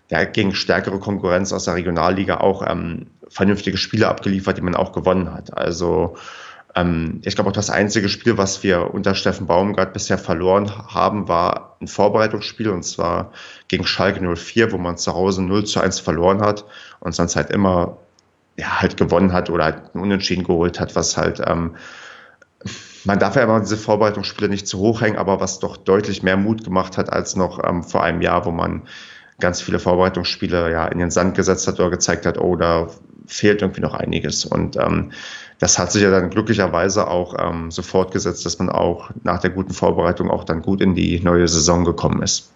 ja, 0.10 0.24
gegen 0.24 0.56
stärkere 0.56 1.00
Konkurrenz 1.00 1.54
aus 1.54 1.66
der 1.66 1.76
Regionalliga 1.76 2.38
auch 2.38 2.66
ähm, 2.68 3.08
vernünftige 3.28 3.78
Spiele 3.78 4.08
abgeliefert, 4.08 4.58
die 4.58 4.62
man 4.62 4.76
auch 4.76 4.92
gewonnen 4.92 5.34
hat. 5.34 5.56
Also 5.58 6.16
ähm, 6.76 7.22
ich 7.24 7.36
glaube 7.36 7.50
auch 7.50 7.54
das 7.54 7.70
einzige 7.70 8.10
Spiel, 8.10 8.38
was 8.38 8.64
wir 8.64 8.94
unter 8.94 9.16
Steffen 9.16 9.48
Baumgart 9.48 9.94
bisher 9.94 10.18
verloren 10.18 10.72
haben, 10.94 11.28
war 11.28 11.78
ein 11.82 11.88
Vorbereitungsspiel 11.88 12.70
und 12.70 12.84
zwar 12.84 13.32
gegen 13.68 13.86
Schalke 13.86 14.22
04, 14.36 14.72
wo 14.72 14.78
man 14.78 14.98
zu 14.98 15.14
Hause 15.14 15.44
0 15.44 15.66
zu 15.66 15.80
1 15.80 16.00
verloren 16.00 16.42
hat 16.42 16.66
und 17.00 17.14
sonst 17.14 17.36
halt 17.36 17.50
immer 17.52 17.98
ja, 18.58 18.82
halt 18.82 18.98
gewonnen 18.98 19.34
hat 19.34 19.50
oder 19.50 19.66
halt 19.66 19.94
einen 19.94 20.04
Unentschieden 20.04 20.44
geholt 20.44 20.80
hat, 20.80 20.96
was 20.96 21.18
halt 21.18 21.42
ähm, 21.46 21.76
man 23.06 23.20
darf 23.20 23.36
ja 23.36 23.44
immer 23.44 23.60
diese 23.60 23.78
Vorbereitungsspiele 23.78 24.50
nicht 24.50 24.68
zu 24.68 24.80
hoch 24.80 25.02
hängen, 25.02 25.18
aber 25.18 25.40
was 25.40 25.60
doch 25.60 25.78
deutlich 25.78 26.24
mehr 26.24 26.38
Mut 26.38 26.64
gemacht 26.64 26.98
hat 26.98 27.12
als 27.12 27.36
noch 27.36 27.62
ähm, 27.64 27.84
vor 27.84 28.04
einem 28.04 28.22
Jahr, 28.22 28.46
wo 28.46 28.52
man 28.52 28.84
ganz 29.40 29.62
viele 29.62 29.80
Vorbereitungsspiele 29.80 30.72
ja 30.72 30.88
in 30.88 31.00
den 31.00 31.12
Sand 31.12 31.36
gesetzt 31.36 31.68
hat 31.68 31.80
oder 31.80 31.90
gezeigt 31.90 32.26
hat, 32.26 32.38
oh, 32.38 32.56
da 32.56 32.88
fehlt 33.26 33.62
irgendwie 33.62 33.82
noch 33.82 33.94
einiges. 33.94 34.46
Und 34.46 34.78
ähm, 34.78 35.12
das 35.64 35.80
hat 35.80 35.94
sich 35.94 36.02
ja 36.02 36.12
dann 36.12 36.30
glücklicherweise 36.30 37.08
auch 37.08 37.36
ähm, 37.40 37.72
so 37.72 37.84
fortgesetzt, 37.84 38.46
dass 38.46 38.60
man 38.60 38.70
auch 38.70 39.12
nach 39.24 39.40
der 39.40 39.50
guten 39.50 39.74
Vorbereitung 39.74 40.30
auch 40.30 40.44
dann 40.44 40.62
gut 40.62 40.82
in 40.82 40.94
die 40.94 41.22
neue 41.22 41.48
Saison 41.48 41.86
gekommen 41.86 42.22
ist. 42.22 42.52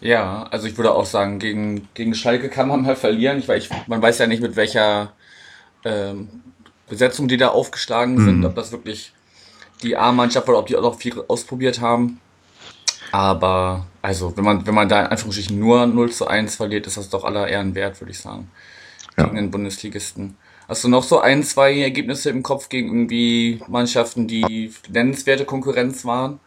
Ja, 0.00 0.42
also 0.50 0.66
ich 0.66 0.76
würde 0.76 0.92
auch 0.92 1.06
sagen, 1.06 1.38
gegen, 1.38 1.86
gegen 1.94 2.16
Schalke 2.16 2.48
kann 2.48 2.66
man 2.66 2.82
mal 2.82 2.96
verlieren. 2.96 3.38
Ich, 3.38 3.48
ich, 3.48 3.70
man 3.86 4.02
weiß 4.02 4.18
ja 4.18 4.26
nicht, 4.26 4.42
mit 4.42 4.56
welcher 4.56 5.12
ähm, 5.84 6.28
Besetzung 6.88 7.28
die 7.28 7.36
da 7.36 7.50
aufgeschlagen 7.50 8.18
sind, 8.18 8.38
mhm. 8.38 8.46
ob 8.46 8.56
das 8.56 8.72
wirklich 8.72 9.12
die 9.84 9.96
A-Mannschaft 9.96 10.48
oder 10.48 10.58
ob 10.58 10.66
die 10.66 10.74
auch 10.74 10.82
noch 10.82 10.96
viel 10.96 11.14
ausprobiert 11.28 11.80
haben. 11.80 12.20
Aber, 13.12 13.86
also, 14.00 14.36
wenn 14.36 14.42
man, 14.42 14.66
wenn 14.66 14.74
man 14.74 14.88
da 14.88 15.02
in 15.02 15.06
Anführungsstrichen 15.06 15.60
nur 15.60 15.86
0 15.86 16.10
zu 16.10 16.26
1 16.26 16.56
verliert, 16.56 16.88
ist 16.88 16.96
das 16.96 17.08
doch 17.08 17.22
aller 17.22 17.46
Ehren 17.46 17.76
wert, 17.76 18.00
würde 18.00 18.10
ich 18.10 18.18
sagen. 18.18 18.50
Gegen 19.16 19.36
ja. 19.36 19.42
den 19.42 19.52
Bundesligisten. 19.52 20.36
Hast 20.72 20.84
du 20.84 20.88
noch 20.88 21.04
so 21.04 21.20
ein, 21.20 21.42
zwei 21.42 21.78
Ergebnisse 21.80 22.30
im 22.30 22.42
Kopf 22.42 22.70
gegen 22.70 22.88
irgendwie 22.88 23.60
Mannschaften, 23.68 24.26
die 24.26 24.72
nennenswerte 24.88 25.44
Konkurrenz 25.44 26.06
waren? 26.06 26.40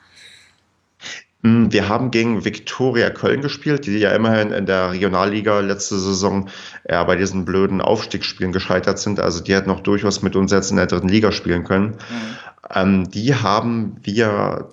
Hm, 1.44 1.72
wir 1.72 1.89
haben 1.89 2.10
gegen 2.10 2.44
Viktoria 2.44 3.12
Köln 3.12 3.41
gespielt, 3.41 3.86
die 3.86 4.00
ja 4.00 4.15
immerhin 4.15 4.50
in 4.51 4.65
der 4.65 4.94
Regionalliga 4.94 5.60
letzte 5.60 6.00
Saison 6.00 6.50
ja, 6.89 7.03
bei 7.03 7.15
diesen 7.15 7.46
blöden 7.46 7.82
Aufstiegsspielen 7.82 8.51
gescheitert 8.51 8.98
sind. 8.98 9.20
Also 9.20 9.44
die 9.44 9.53
hätten 9.53 9.70
noch 9.70 9.82
durchaus 9.82 10.24
mit 10.24 10.36
uns 10.36 10.51
jetzt 10.51 10.72
in 10.72 10.77
der 10.77 10.88
dritten 10.88 11.10
Liga 11.10 11.32
spielen 11.32 11.63
können. 11.63 11.89
Mhm. 11.89 12.38
Ähm, 12.74 13.12
die 13.12 13.36
haben 13.36 13.98
wir 14.01 14.72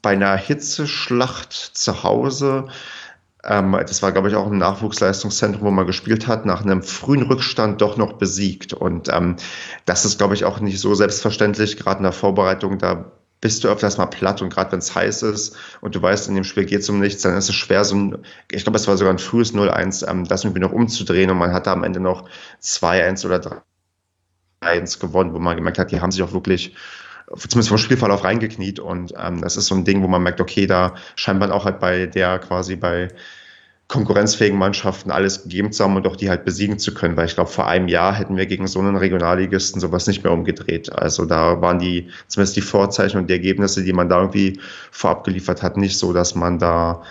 bei 0.00 0.10
einer 0.10 0.36
Hitzeschlacht 0.36 1.52
zu 1.52 2.04
Hause 2.04 2.68
ähm, 3.44 3.72
das 3.72 4.02
war, 4.02 4.12
glaube 4.12 4.28
ich, 4.28 4.34
auch 4.36 4.46
im 4.46 4.58
Nachwuchsleistungszentrum, 4.58 5.66
wo 5.66 5.70
man 5.70 5.86
gespielt 5.86 6.28
hat, 6.28 6.46
nach 6.46 6.62
einem 6.62 6.82
frühen 6.82 7.22
Rückstand 7.22 7.80
doch 7.80 7.96
noch 7.96 8.14
besiegt. 8.14 8.72
Und 8.72 9.08
ähm, 9.08 9.36
das 9.84 10.04
ist, 10.04 10.18
glaube 10.18 10.34
ich, 10.34 10.44
auch 10.44 10.60
nicht 10.60 10.80
so 10.80 10.94
selbstverständlich, 10.94 11.76
gerade 11.76 11.98
in 11.98 12.04
der 12.04 12.12
Vorbereitung 12.12 12.78
da 12.78 13.12
bist 13.42 13.64
du 13.64 13.68
öfters 13.68 13.98
mal 13.98 14.06
platt 14.06 14.40
und 14.40 14.50
gerade 14.50 14.70
wenn 14.70 14.78
es 14.78 14.94
heiß 14.94 15.22
ist 15.24 15.56
und 15.80 15.96
du 15.96 16.00
weißt, 16.00 16.28
in 16.28 16.36
dem 16.36 16.44
Spiel 16.44 16.64
geht 16.64 16.80
es 16.80 16.88
um 16.88 17.00
nichts, 17.00 17.22
dann 17.22 17.36
ist 17.36 17.48
es 17.48 17.56
schwer, 17.56 17.84
so 17.84 17.96
ein, 17.96 18.18
ich 18.50 18.62
glaube, 18.62 18.76
es 18.76 18.86
war 18.86 18.96
sogar 18.96 19.12
ein 19.12 19.18
frühes 19.18 19.52
0-1, 19.52 20.08
ähm, 20.08 20.24
das 20.24 20.44
irgendwie 20.44 20.60
noch 20.60 20.70
umzudrehen 20.70 21.28
und 21.28 21.38
man 21.38 21.52
hat 21.52 21.66
da 21.66 21.72
am 21.72 21.82
Ende 21.82 21.98
noch 21.98 22.28
2-1 22.62 23.26
oder 23.26 23.62
3-1 24.62 25.00
gewonnen, 25.00 25.34
wo 25.34 25.40
man 25.40 25.56
gemerkt 25.56 25.80
hat, 25.80 25.90
die 25.90 26.00
haben 26.00 26.12
sich 26.12 26.22
auch 26.22 26.32
wirklich 26.32 26.76
zumindest 27.36 27.68
vom 27.68 27.78
Spielverlauf 27.78 28.24
reingekniet 28.24 28.80
und 28.80 29.14
ähm, 29.18 29.40
das 29.40 29.56
ist 29.56 29.66
so 29.66 29.74
ein 29.74 29.84
Ding, 29.84 30.02
wo 30.02 30.08
man 30.08 30.22
merkt, 30.22 30.40
okay, 30.40 30.66
da 30.66 30.94
scheint 31.16 31.40
man 31.40 31.50
auch 31.50 31.64
halt 31.64 31.80
bei 31.80 32.06
der 32.06 32.38
quasi 32.38 32.76
bei 32.76 33.08
konkurrenzfähigen 33.88 34.58
Mannschaften 34.58 35.10
alles 35.10 35.42
gegeben 35.42 35.70
zu 35.70 35.84
haben 35.84 35.96
und 35.96 36.06
auch 36.06 36.16
die 36.16 36.30
halt 36.30 36.46
besiegen 36.46 36.78
zu 36.78 36.94
können, 36.94 37.14
weil 37.16 37.26
ich 37.26 37.34
glaube, 37.34 37.50
vor 37.50 37.66
einem 37.66 37.88
Jahr 37.88 38.14
hätten 38.14 38.38
wir 38.38 38.46
gegen 38.46 38.66
so 38.66 38.78
einen 38.78 38.96
Regionalligisten 38.96 39.82
sowas 39.82 40.06
nicht 40.06 40.24
mehr 40.24 40.32
umgedreht. 40.32 40.90
Also 40.90 41.26
da 41.26 41.60
waren 41.60 41.78
die, 41.78 42.08
zumindest 42.26 42.56
die 42.56 42.62
Vorzeichen 42.62 43.18
und 43.18 43.28
die 43.28 43.34
Ergebnisse, 43.34 43.84
die 43.84 43.92
man 43.92 44.08
da 44.08 44.20
irgendwie 44.20 44.58
vorab 44.90 45.24
geliefert 45.24 45.62
hat, 45.62 45.76
nicht 45.76 45.98
so, 45.98 46.14
dass 46.14 46.34
man 46.34 46.58
da 46.58 47.02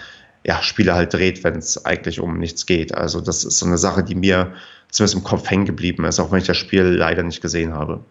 ja, 0.43 0.61
Spiele 0.63 0.95
halt 0.95 1.13
dreht, 1.13 1.43
wenn 1.43 1.55
es 1.55 1.85
eigentlich 1.85 2.19
um 2.19 2.39
nichts 2.39 2.65
geht. 2.65 2.95
Also 2.95 3.21
das 3.21 3.43
ist 3.43 3.59
so 3.59 3.67
eine 3.67 3.77
Sache, 3.77 4.03
die 4.03 4.15
mir 4.15 4.53
zumindest 4.89 5.15
im 5.15 5.23
Kopf 5.23 5.47
hängen 5.51 5.65
geblieben 5.65 6.03
ist, 6.05 6.19
auch 6.19 6.31
wenn 6.31 6.39
ich 6.39 6.47
das 6.47 6.57
Spiel 6.57 6.81
leider 6.83 7.21
nicht 7.21 7.41
gesehen 7.41 7.75
habe. 7.75 8.03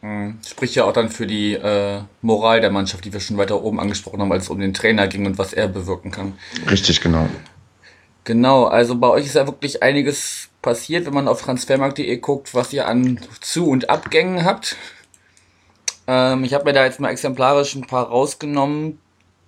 Hm, 0.00 0.38
spricht 0.46 0.76
ja 0.76 0.84
auch 0.84 0.92
dann 0.92 1.08
für 1.08 1.26
die 1.26 1.54
äh, 1.54 2.00
Moral 2.22 2.60
der 2.60 2.70
Mannschaft, 2.70 3.04
die 3.04 3.12
wir 3.12 3.20
schon 3.20 3.36
weiter 3.36 3.62
oben 3.62 3.80
angesprochen 3.80 4.20
haben, 4.20 4.30
als 4.30 4.44
es 4.44 4.50
um 4.50 4.60
den 4.60 4.72
Trainer 4.72 5.08
ging 5.08 5.26
und 5.26 5.38
was 5.38 5.52
er 5.52 5.66
bewirken 5.66 6.10
kann. 6.10 6.34
Richtig, 6.70 7.00
genau. 7.00 7.28
Genau, 8.24 8.66
also 8.66 8.96
bei 8.96 9.08
euch 9.08 9.26
ist 9.26 9.34
ja 9.34 9.46
wirklich 9.46 9.82
einiges 9.82 10.50
passiert, 10.62 11.06
wenn 11.06 11.14
man 11.14 11.28
auf 11.28 11.42
transfermarkt.de 11.42 12.16
guckt, 12.18 12.54
was 12.54 12.72
ihr 12.72 12.86
an 12.86 13.18
Zu- 13.40 13.68
und 13.68 13.90
Abgängen 13.90 14.44
habt. 14.44 14.76
Ähm, 16.06 16.44
ich 16.44 16.54
habe 16.54 16.64
mir 16.64 16.74
da 16.74 16.84
jetzt 16.84 17.00
mal 17.00 17.10
exemplarisch 17.10 17.74
ein 17.74 17.86
paar 17.86 18.06
rausgenommen. 18.08 18.98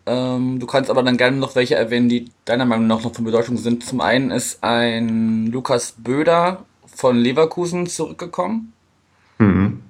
Ähm, 0.07 0.59
du 0.59 0.66
kannst 0.66 0.90
aber 0.90 1.02
dann 1.02 1.16
gerne 1.16 1.37
noch 1.37 1.54
welche 1.54 1.75
erwähnen, 1.75 2.09
die 2.09 2.30
deiner 2.45 2.64
Meinung 2.64 2.87
nach 2.87 3.02
noch 3.02 3.14
von 3.14 3.25
Bedeutung 3.25 3.57
sind. 3.57 3.85
Zum 3.85 4.00
einen 4.00 4.30
ist 4.30 4.64
ein 4.64 5.47
Lukas 5.49 5.95
Böder 5.99 6.64
von 6.87 7.16
Leverkusen 7.16 7.87
zurückgekommen. 7.87 8.73
Mhm. 9.38 9.83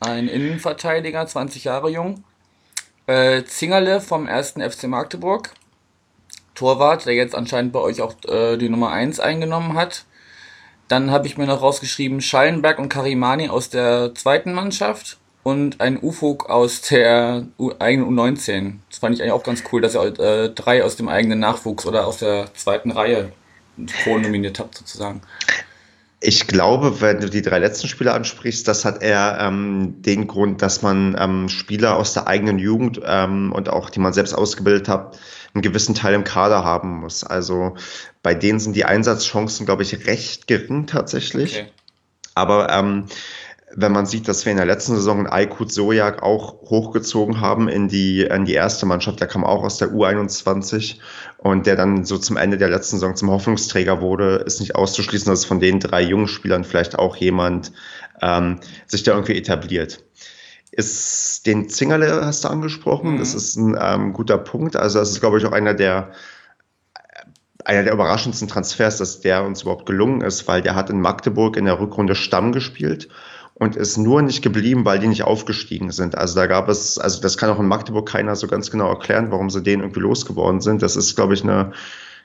Ein 0.00 0.28
Innenverteidiger, 0.28 1.26
20 1.26 1.64
Jahre 1.64 1.90
jung. 1.90 2.24
Äh, 3.06 3.44
Zingerle 3.44 4.00
vom 4.00 4.26
1. 4.26 4.54
FC 4.58 4.84
Magdeburg. 4.84 5.50
Torwart, 6.54 7.04
der 7.04 7.14
jetzt 7.14 7.34
anscheinend 7.34 7.72
bei 7.72 7.80
euch 7.80 8.00
auch 8.00 8.14
äh, 8.26 8.56
die 8.56 8.70
Nummer 8.70 8.92
1 8.92 9.20
eingenommen 9.20 9.74
hat. 9.74 10.06
Dann 10.88 11.10
habe 11.10 11.26
ich 11.26 11.36
mir 11.36 11.46
noch 11.46 11.60
rausgeschrieben 11.60 12.22
Schallenberg 12.22 12.78
und 12.78 12.88
Karimani 12.88 13.50
aus 13.50 13.68
der 13.68 14.14
zweiten 14.14 14.54
Mannschaft 14.54 15.18
und 15.42 15.80
ein 15.82 16.02
Ufuk 16.02 16.48
aus 16.48 16.80
der 16.80 17.46
U 17.58 17.72
eigenen 17.78 18.18
U19. 18.18 18.76
Das 18.88 18.98
fand 18.98 19.14
ich 19.14 19.20
eigentlich 19.20 19.32
auch 19.32 19.44
ganz 19.44 19.62
cool, 19.70 19.82
dass 19.82 19.94
ihr 19.94 20.18
äh, 20.18 20.48
drei 20.48 20.82
aus 20.82 20.96
dem 20.96 21.08
eigenen 21.08 21.40
Nachwuchs 21.40 21.84
oder 21.86 22.06
aus 22.06 22.18
der 22.18 22.52
zweiten 22.54 22.90
Reihe 22.90 23.32
nominiert 24.06 24.58
habt, 24.58 24.78
sozusagen. 24.78 25.20
Ich 26.22 26.46
glaube, 26.46 27.00
wenn 27.00 27.20
du 27.20 27.30
die 27.30 27.40
drei 27.40 27.58
letzten 27.58 27.88
Spieler 27.88 28.14
ansprichst, 28.14 28.68
das 28.68 28.84
hat 28.84 29.02
eher 29.02 29.38
ähm, 29.40 30.02
den 30.02 30.26
Grund, 30.26 30.60
dass 30.60 30.82
man 30.82 31.16
ähm, 31.18 31.48
Spieler 31.48 31.96
aus 31.96 32.12
der 32.12 32.26
eigenen 32.26 32.58
Jugend 32.58 33.00
ähm, 33.04 33.52
und 33.52 33.70
auch 33.70 33.88
die 33.88 34.00
man 34.00 34.12
selbst 34.12 34.34
ausgebildet 34.34 34.88
hat, 34.88 35.18
einen 35.54 35.62
gewissen 35.62 35.94
Teil 35.94 36.12
im 36.14 36.24
Kader 36.24 36.62
haben 36.62 37.00
muss. 37.00 37.24
Also 37.24 37.74
bei 38.22 38.34
denen 38.34 38.60
sind 38.60 38.76
die 38.76 38.84
Einsatzchancen, 38.84 39.64
glaube 39.64 39.82
ich, 39.82 40.06
recht 40.06 40.46
gering 40.46 40.86
tatsächlich. 40.86 41.58
Okay. 41.58 41.70
Aber 42.34 42.70
ähm, 42.70 43.06
wenn 43.72 43.92
man 43.92 44.06
sieht, 44.06 44.26
dass 44.26 44.44
wir 44.44 44.50
in 44.50 44.56
der 44.56 44.66
letzten 44.66 44.96
Saison 44.96 45.28
Aykut 45.28 45.72
Sojak 45.72 46.22
auch 46.22 46.60
hochgezogen 46.62 47.40
haben 47.40 47.68
in 47.68 47.88
die, 47.88 48.22
in 48.22 48.44
die 48.44 48.54
erste 48.54 48.84
Mannschaft, 48.84 49.20
der 49.20 49.28
kam 49.28 49.44
auch 49.44 49.62
aus 49.62 49.78
der 49.78 49.90
U21 49.90 50.96
und 51.38 51.66
der 51.66 51.76
dann 51.76 52.04
so 52.04 52.18
zum 52.18 52.36
Ende 52.36 52.58
der 52.58 52.68
letzten 52.68 52.96
Saison 52.96 53.14
zum 53.14 53.30
Hoffnungsträger 53.30 54.00
wurde, 54.00 54.42
ist 54.44 54.58
nicht 54.58 54.74
auszuschließen, 54.74 55.30
dass 55.30 55.44
von 55.44 55.60
den 55.60 55.78
drei 55.78 56.02
jungen 56.02 56.26
Spielern 56.26 56.64
vielleicht 56.64 56.98
auch 56.98 57.14
jemand 57.16 57.70
ähm, 58.20 58.58
sich 58.86 59.04
da 59.04 59.12
irgendwie 59.12 59.36
etabliert. 59.36 60.02
Ist 60.72 61.46
den 61.46 61.68
Zingerle 61.68 62.24
hast 62.24 62.44
du 62.44 62.48
angesprochen, 62.48 63.14
mhm. 63.14 63.18
das 63.18 63.34
ist 63.34 63.56
ein 63.56 63.78
ähm, 63.80 64.12
guter 64.12 64.38
Punkt. 64.38 64.74
Also 64.74 64.98
das 64.98 65.10
ist, 65.10 65.20
glaube 65.20 65.38
ich, 65.38 65.46
auch 65.46 65.52
einer 65.52 65.74
der 65.74 66.10
einer 67.64 67.82
der 67.84 67.92
überraschendsten 67.92 68.48
Transfers, 68.48 68.96
dass 68.96 69.20
der 69.20 69.44
uns 69.44 69.62
überhaupt 69.62 69.84
gelungen 69.84 70.22
ist, 70.22 70.48
weil 70.48 70.62
der 70.62 70.74
hat 70.74 70.88
in 70.88 71.00
Magdeburg 71.00 71.58
in 71.58 71.66
der 71.66 71.78
Rückrunde 71.78 72.14
Stamm 72.14 72.52
gespielt 72.52 73.08
und 73.60 73.76
ist 73.76 73.98
nur 73.98 74.22
nicht 74.22 74.40
geblieben, 74.40 74.86
weil 74.86 74.98
die 74.98 75.06
nicht 75.06 75.22
aufgestiegen 75.22 75.92
sind. 75.92 76.16
Also 76.16 76.34
da 76.34 76.46
gab 76.46 76.70
es, 76.70 76.98
also 76.98 77.20
das 77.20 77.36
kann 77.36 77.50
auch 77.50 77.60
in 77.60 77.66
Magdeburg 77.66 78.08
keiner 78.08 78.34
so 78.34 78.46
ganz 78.46 78.70
genau 78.70 78.88
erklären, 78.88 79.30
warum 79.30 79.50
sie 79.50 79.62
den 79.62 79.80
irgendwie 79.80 80.00
losgeworden 80.00 80.62
sind. 80.62 80.80
Das 80.80 80.96
ist, 80.96 81.14
glaube 81.14 81.34
ich, 81.34 81.42
eine, 81.42 81.72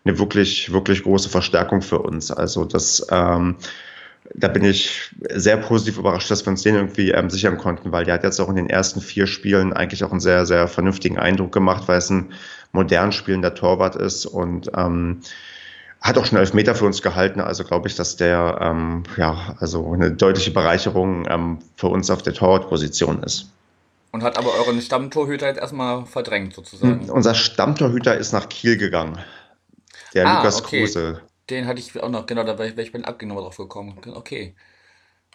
eine 0.05 0.17
wirklich, 0.17 0.71
wirklich 0.71 1.03
große 1.03 1.27
Verstärkung 1.27 1.81
für 1.81 1.99
uns. 1.99 2.31
Also 2.31 2.63
das, 2.63 3.05
ähm, 3.11 3.57
da 4.33 4.47
bin 4.47 4.63
ich 4.63 5.11
sehr 5.29 5.57
positiv 5.57 5.97
überrascht, 5.97 6.31
dass 6.31 6.45
wir 6.45 6.51
uns 6.51 6.63
den 6.63 6.75
irgendwie 6.75 7.11
ähm, 7.11 7.29
sichern 7.29 7.57
konnten, 7.57 7.91
weil 7.91 8.05
der 8.05 8.13
hat 8.13 8.23
jetzt 8.23 8.39
auch 8.39 8.49
in 8.49 8.55
den 8.55 8.69
ersten 8.69 9.01
vier 9.01 9.27
Spielen 9.27 9.73
eigentlich 9.73 10.05
auch 10.05 10.11
einen 10.11 10.21
sehr, 10.21 10.45
sehr 10.45 10.69
vernünftigen 10.69 11.19
Eindruck 11.19 11.51
gemacht, 11.51 11.83
weil 11.87 11.97
es 11.97 12.09
ein 12.09 12.31
modern 12.71 13.11
spielender 13.11 13.53
Torwart 13.53 13.97
ist 13.97 14.25
und 14.25 14.71
ähm, 14.77 15.19
hat 16.01 16.17
auch 16.17 16.25
schon 16.25 16.37
elf 16.37 16.53
Meter 16.53 16.75
für 16.75 16.85
uns 16.85 17.01
gehalten, 17.01 17.41
also 17.41 17.63
glaube 17.63 17.87
ich, 17.87 17.95
dass 17.95 18.15
der 18.15 18.59
ähm, 18.61 19.03
ja 19.17 19.55
also 19.59 19.91
eine 19.91 20.11
deutliche 20.11 20.51
Bereicherung 20.51 21.25
ähm, 21.29 21.59
für 21.75 21.87
uns 21.87 22.09
auf 22.09 22.21
der 22.21 22.33
Torwartposition 22.33 23.23
ist. 23.23 23.49
Und 24.11 24.23
hat 24.23 24.37
aber 24.37 24.53
euren 24.53 24.81
Stammtorhüter 24.81 25.47
jetzt 25.47 25.59
erstmal 25.59 26.05
verdrängt 26.05 26.53
sozusagen. 26.53 27.01
Hm, 27.01 27.09
unser 27.09 27.33
Stammtorhüter 27.33 28.15
ist 28.15 28.31
nach 28.31 28.47
Kiel 28.47 28.77
gegangen. 28.77 29.19
Der 30.13 30.25
ah, 30.25 30.37
Lukas 30.37 30.61
okay. 30.61 30.83
Kruse. 30.83 31.21
Den 31.49 31.67
hatte 31.67 31.79
ich 31.79 32.01
auch 32.01 32.09
noch, 32.09 32.25
genau, 32.25 32.43
da 32.43 32.57
wäre 32.57 32.69
ich, 32.69 32.77
wär 32.77 32.83
ich 32.83 32.93
beim 32.93 33.03
Abgehen 33.03 33.29
drauf 33.29 33.57
gekommen. 33.57 33.99
Okay. 34.13 34.55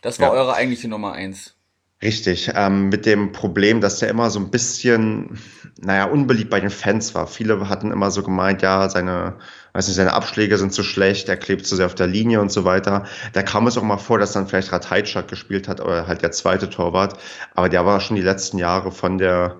Das 0.02 0.18
war 0.18 0.28
ja. 0.28 0.40
eure 0.40 0.54
eigentliche 0.54 0.88
Nummer 0.88 1.12
eins. 1.12 1.54
Richtig, 2.02 2.50
ähm, 2.54 2.88
mit 2.88 3.04
dem 3.04 3.32
Problem, 3.32 3.82
dass 3.82 4.00
er 4.00 4.08
immer 4.08 4.30
so 4.30 4.38
ein 4.40 4.50
bisschen, 4.50 5.38
naja, 5.82 6.06
unbeliebt 6.06 6.48
bei 6.48 6.58
den 6.58 6.70
Fans 6.70 7.14
war. 7.14 7.26
Viele 7.26 7.68
hatten 7.68 7.92
immer 7.92 8.10
so 8.10 8.22
gemeint, 8.22 8.62
ja, 8.62 8.88
seine, 8.88 9.36
weiß 9.74 9.86
nicht, 9.86 9.96
seine 9.96 10.14
Abschläge 10.14 10.56
sind 10.56 10.72
zu 10.72 10.82
schlecht, 10.82 11.28
er 11.28 11.36
klebt 11.36 11.66
zu 11.66 11.76
sehr 11.76 11.84
auf 11.84 11.94
der 11.94 12.06
Linie 12.06 12.40
und 12.40 12.50
so 12.50 12.64
weiter. 12.64 13.04
Da 13.34 13.42
kam 13.42 13.66
es 13.66 13.76
auch 13.76 13.82
mal 13.82 13.98
vor, 13.98 14.18
dass 14.18 14.32
dann 14.32 14.48
vielleicht 14.48 14.72
Rateitschak 14.72 15.28
gespielt 15.28 15.68
hat 15.68 15.82
oder 15.82 16.06
halt 16.06 16.22
der 16.22 16.32
zweite 16.32 16.70
Torwart. 16.70 17.18
Aber 17.54 17.68
der 17.68 17.84
war 17.84 18.00
schon 18.00 18.16
die 18.16 18.22
letzten 18.22 18.56
Jahre 18.56 18.92
von 18.92 19.18
der, 19.18 19.58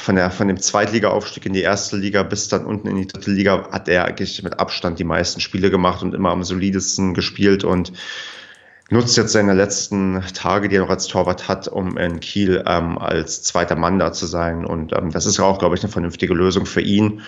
von 0.00 0.16
der, 0.16 0.30
von 0.30 0.48
dem 0.48 0.58
Zweitliga-Aufstieg 0.58 1.44
in 1.44 1.52
die 1.52 1.60
erste 1.60 1.98
Liga 1.98 2.22
bis 2.22 2.48
dann 2.48 2.64
unten 2.64 2.88
in 2.88 2.96
die 2.96 3.06
dritte 3.08 3.30
Liga 3.30 3.68
hat 3.70 3.88
er 3.88 4.06
eigentlich 4.06 4.42
mit 4.42 4.58
Abstand 4.58 4.98
die 4.98 5.04
meisten 5.04 5.40
Spiele 5.40 5.70
gemacht 5.70 6.02
und 6.02 6.14
immer 6.14 6.30
am 6.30 6.44
solidesten 6.44 7.12
gespielt 7.12 7.62
und 7.62 7.92
nutzt 8.92 9.16
jetzt 9.16 9.32
seine 9.32 9.54
letzten 9.54 10.22
Tage, 10.34 10.68
die 10.68 10.76
er 10.76 10.82
noch 10.82 10.90
als 10.90 11.06
Torwart 11.06 11.48
hat, 11.48 11.68
um 11.68 11.96
in 11.96 12.20
Kiel 12.20 12.62
ähm, 12.66 12.98
als 12.98 13.42
zweiter 13.42 13.74
Mann 13.74 13.98
da 13.98 14.12
zu 14.12 14.26
sein. 14.26 14.64
Und 14.64 14.92
ähm, 14.92 15.10
das 15.10 15.26
ist 15.26 15.40
auch, 15.40 15.58
glaube 15.58 15.74
ich, 15.74 15.82
eine 15.82 15.90
vernünftige 15.90 16.34
Lösung 16.34 16.66
für 16.66 16.80
ihn. 16.80 17.22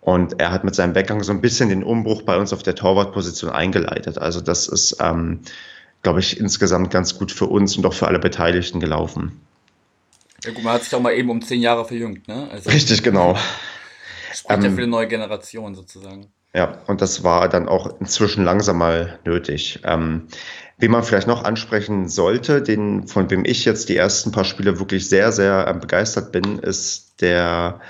Und 0.00 0.38
er 0.40 0.50
hat 0.50 0.64
mit 0.64 0.74
seinem 0.74 0.94
Weggang 0.94 1.22
so 1.22 1.32
ein 1.32 1.40
bisschen 1.40 1.70
den 1.70 1.82
Umbruch 1.82 2.22
bei 2.22 2.36
uns 2.36 2.52
auf 2.52 2.62
der 2.62 2.74
Torwartposition 2.74 3.50
eingeleitet. 3.50 4.18
Also 4.18 4.42
das 4.42 4.68
ist, 4.68 4.98
ähm, 5.00 5.40
glaube 6.02 6.20
ich, 6.20 6.38
insgesamt 6.38 6.90
ganz 6.90 7.16
gut 7.16 7.32
für 7.32 7.46
uns 7.46 7.76
und 7.78 7.86
auch 7.86 7.94
für 7.94 8.06
alle 8.06 8.18
Beteiligten 8.18 8.80
gelaufen. 8.80 9.40
Ja 10.44 10.52
gut, 10.52 10.62
man 10.62 10.74
hat 10.74 10.84
sich 10.84 10.94
auch 10.94 11.00
mal 11.00 11.14
eben 11.14 11.30
um 11.30 11.40
zehn 11.40 11.62
Jahre 11.62 11.86
verjüngt, 11.86 12.28
ne? 12.28 12.48
Also, 12.50 12.68
Richtig, 12.68 13.02
genau. 13.02 13.38
Spricht 14.34 14.62
ja 14.62 14.68
ähm, 14.68 14.74
für 14.74 14.82
eine 14.82 14.90
neue 14.90 15.08
Generation 15.08 15.74
sozusagen. 15.74 16.26
Ja, 16.54 16.78
und 16.86 17.00
das 17.00 17.24
war 17.24 17.48
dann 17.48 17.68
auch 17.68 18.00
inzwischen 18.00 18.44
langsam 18.44 18.78
mal 18.78 19.18
nötig. 19.24 19.80
Ähm, 19.84 20.28
Wen 20.76 20.90
man 20.90 21.04
vielleicht 21.04 21.28
noch 21.28 21.44
ansprechen 21.44 22.08
sollte, 22.08 22.60
den, 22.60 23.06
von 23.06 23.30
wem 23.30 23.44
ich 23.44 23.64
jetzt 23.64 23.88
die 23.88 23.96
ersten 23.96 24.32
paar 24.32 24.44
Spiele 24.44 24.80
wirklich 24.80 25.08
sehr, 25.08 25.30
sehr 25.30 25.66
ähm, 25.68 25.78
begeistert 25.78 26.32
bin, 26.32 26.58
ist 26.58 27.20
der 27.20 27.80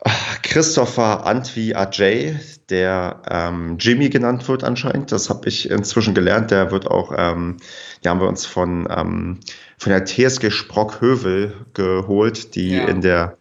äh, 0.00 0.10
Christopher 0.42 1.24
Antwi 1.24 1.74
Ajay, 1.74 2.36
der 2.68 3.22
ähm, 3.30 3.76
Jimmy 3.78 4.08
genannt 4.08 4.48
wird 4.48 4.64
anscheinend. 4.64 5.12
Das 5.12 5.30
habe 5.30 5.48
ich 5.48 5.70
inzwischen 5.70 6.14
gelernt. 6.14 6.50
Der 6.50 6.72
wird 6.72 6.88
auch, 6.88 7.14
ähm, 7.16 7.58
die 8.02 8.08
haben 8.08 8.20
wir 8.20 8.28
uns 8.28 8.44
von, 8.44 8.88
ähm, 8.90 9.38
von 9.78 9.92
der 9.92 10.04
TSG 10.04 10.50
Sprockhövel 10.50 11.54
geholt, 11.74 12.56
die 12.56 12.70
ja. 12.70 12.86
in 12.86 13.02
der 13.02 13.38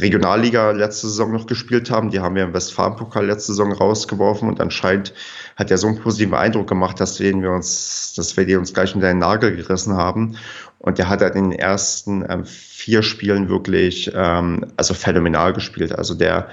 Regionalliga 0.00 0.70
letzte 0.72 1.08
Saison 1.08 1.32
noch 1.32 1.46
gespielt 1.46 1.90
haben. 1.90 2.10
Die 2.10 2.20
haben 2.20 2.34
wir 2.34 2.44
im 2.44 2.54
Westfalenpokal 2.54 3.26
letzte 3.26 3.52
Saison 3.52 3.72
rausgeworfen 3.72 4.48
und 4.48 4.60
anscheinend 4.60 5.12
hat 5.56 5.70
er 5.70 5.78
so 5.78 5.86
einen 5.88 5.98
positiven 5.98 6.34
Eindruck 6.34 6.68
gemacht, 6.68 7.00
dass 7.00 7.18
wir, 7.20 7.34
uns, 7.50 8.14
dass 8.16 8.36
wir 8.36 8.46
die 8.46 8.56
uns 8.56 8.72
gleich 8.72 8.94
unter 8.94 9.08
den 9.08 9.18
Nagel 9.18 9.56
gerissen 9.56 9.96
haben. 9.96 10.36
Und 10.78 10.98
der 10.98 11.08
hat 11.08 11.20
halt 11.20 11.34
in 11.34 11.50
den 11.50 11.58
ersten 11.58 12.24
ähm, 12.28 12.44
vier 12.44 13.02
Spielen 13.02 13.48
wirklich 13.48 14.10
ähm, 14.14 14.66
also 14.76 14.94
phänomenal 14.94 15.52
gespielt. 15.52 15.92
Also 15.92 16.14
der 16.14 16.48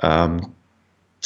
ähm, 0.00 0.55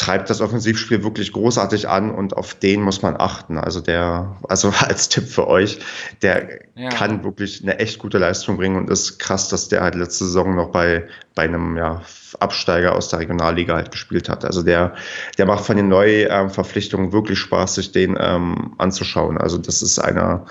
treibt 0.00 0.30
das 0.30 0.40
Offensivspiel 0.40 1.04
wirklich 1.04 1.30
großartig 1.33 1.87
an 1.87 2.11
und 2.11 2.35
auf 2.35 2.54
den 2.54 2.80
muss 2.80 3.02
man 3.02 3.16
achten. 3.19 3.59
Also 3.59 3.83
der, 3.83 4.35
also 4.49 4.73
als 4.80 5.11
Tipp 5.11 5.28
für 5.28 5.47
euch, 5.47 5.78
der 6.23 6.61
ja. 6.75 6.88
kann 6.88 7.23
wirklich 7.23 7.62
eine 7.62 7.78
echt 7.78 7.99
gute 7.99 8.16
Leistung 8.16 8.57
bringen 8.57 8.76
und 8.76 8.88
ist 8.88 9.19
krass, 9.19 9.50
dass 9.50 9.69
der 9.69 9.83
halt 9.83 9.95
letzte 9.95 10.25
Saison 10.25 10.54
noch 10.54 10.71
bei, 10.71 11.07
bei 11.35 11.42
einem 11.42 11.76
ja, 11.76 12.00
Absteiger 12.38 12.97
aus 12.97 13.11
der 13.11 13.19
Regionalliga 13.19 13.75
halt 13.75 13.90
gespielt 13.90 14.30
hat. 14.30 14.47
Also 14.47 14.62
der, 14.62 14.95
der 15.37 15.45
macht 15.45 15.66
von 15.66 15.76
den 15.76 15.88
Neuverpflichtungen 15.88 17.12
wirklich 17.12 17.38
Spaß, 17.38 17.75
sich 17.75 17.92
den 17.92 18.16
ähm, 18.19 18.73
anzuschauen. 18.78 19.37
Also 19.37 19.59
das 19.59 19.83
ist 19.83 19.99
einer, 19.99 20.47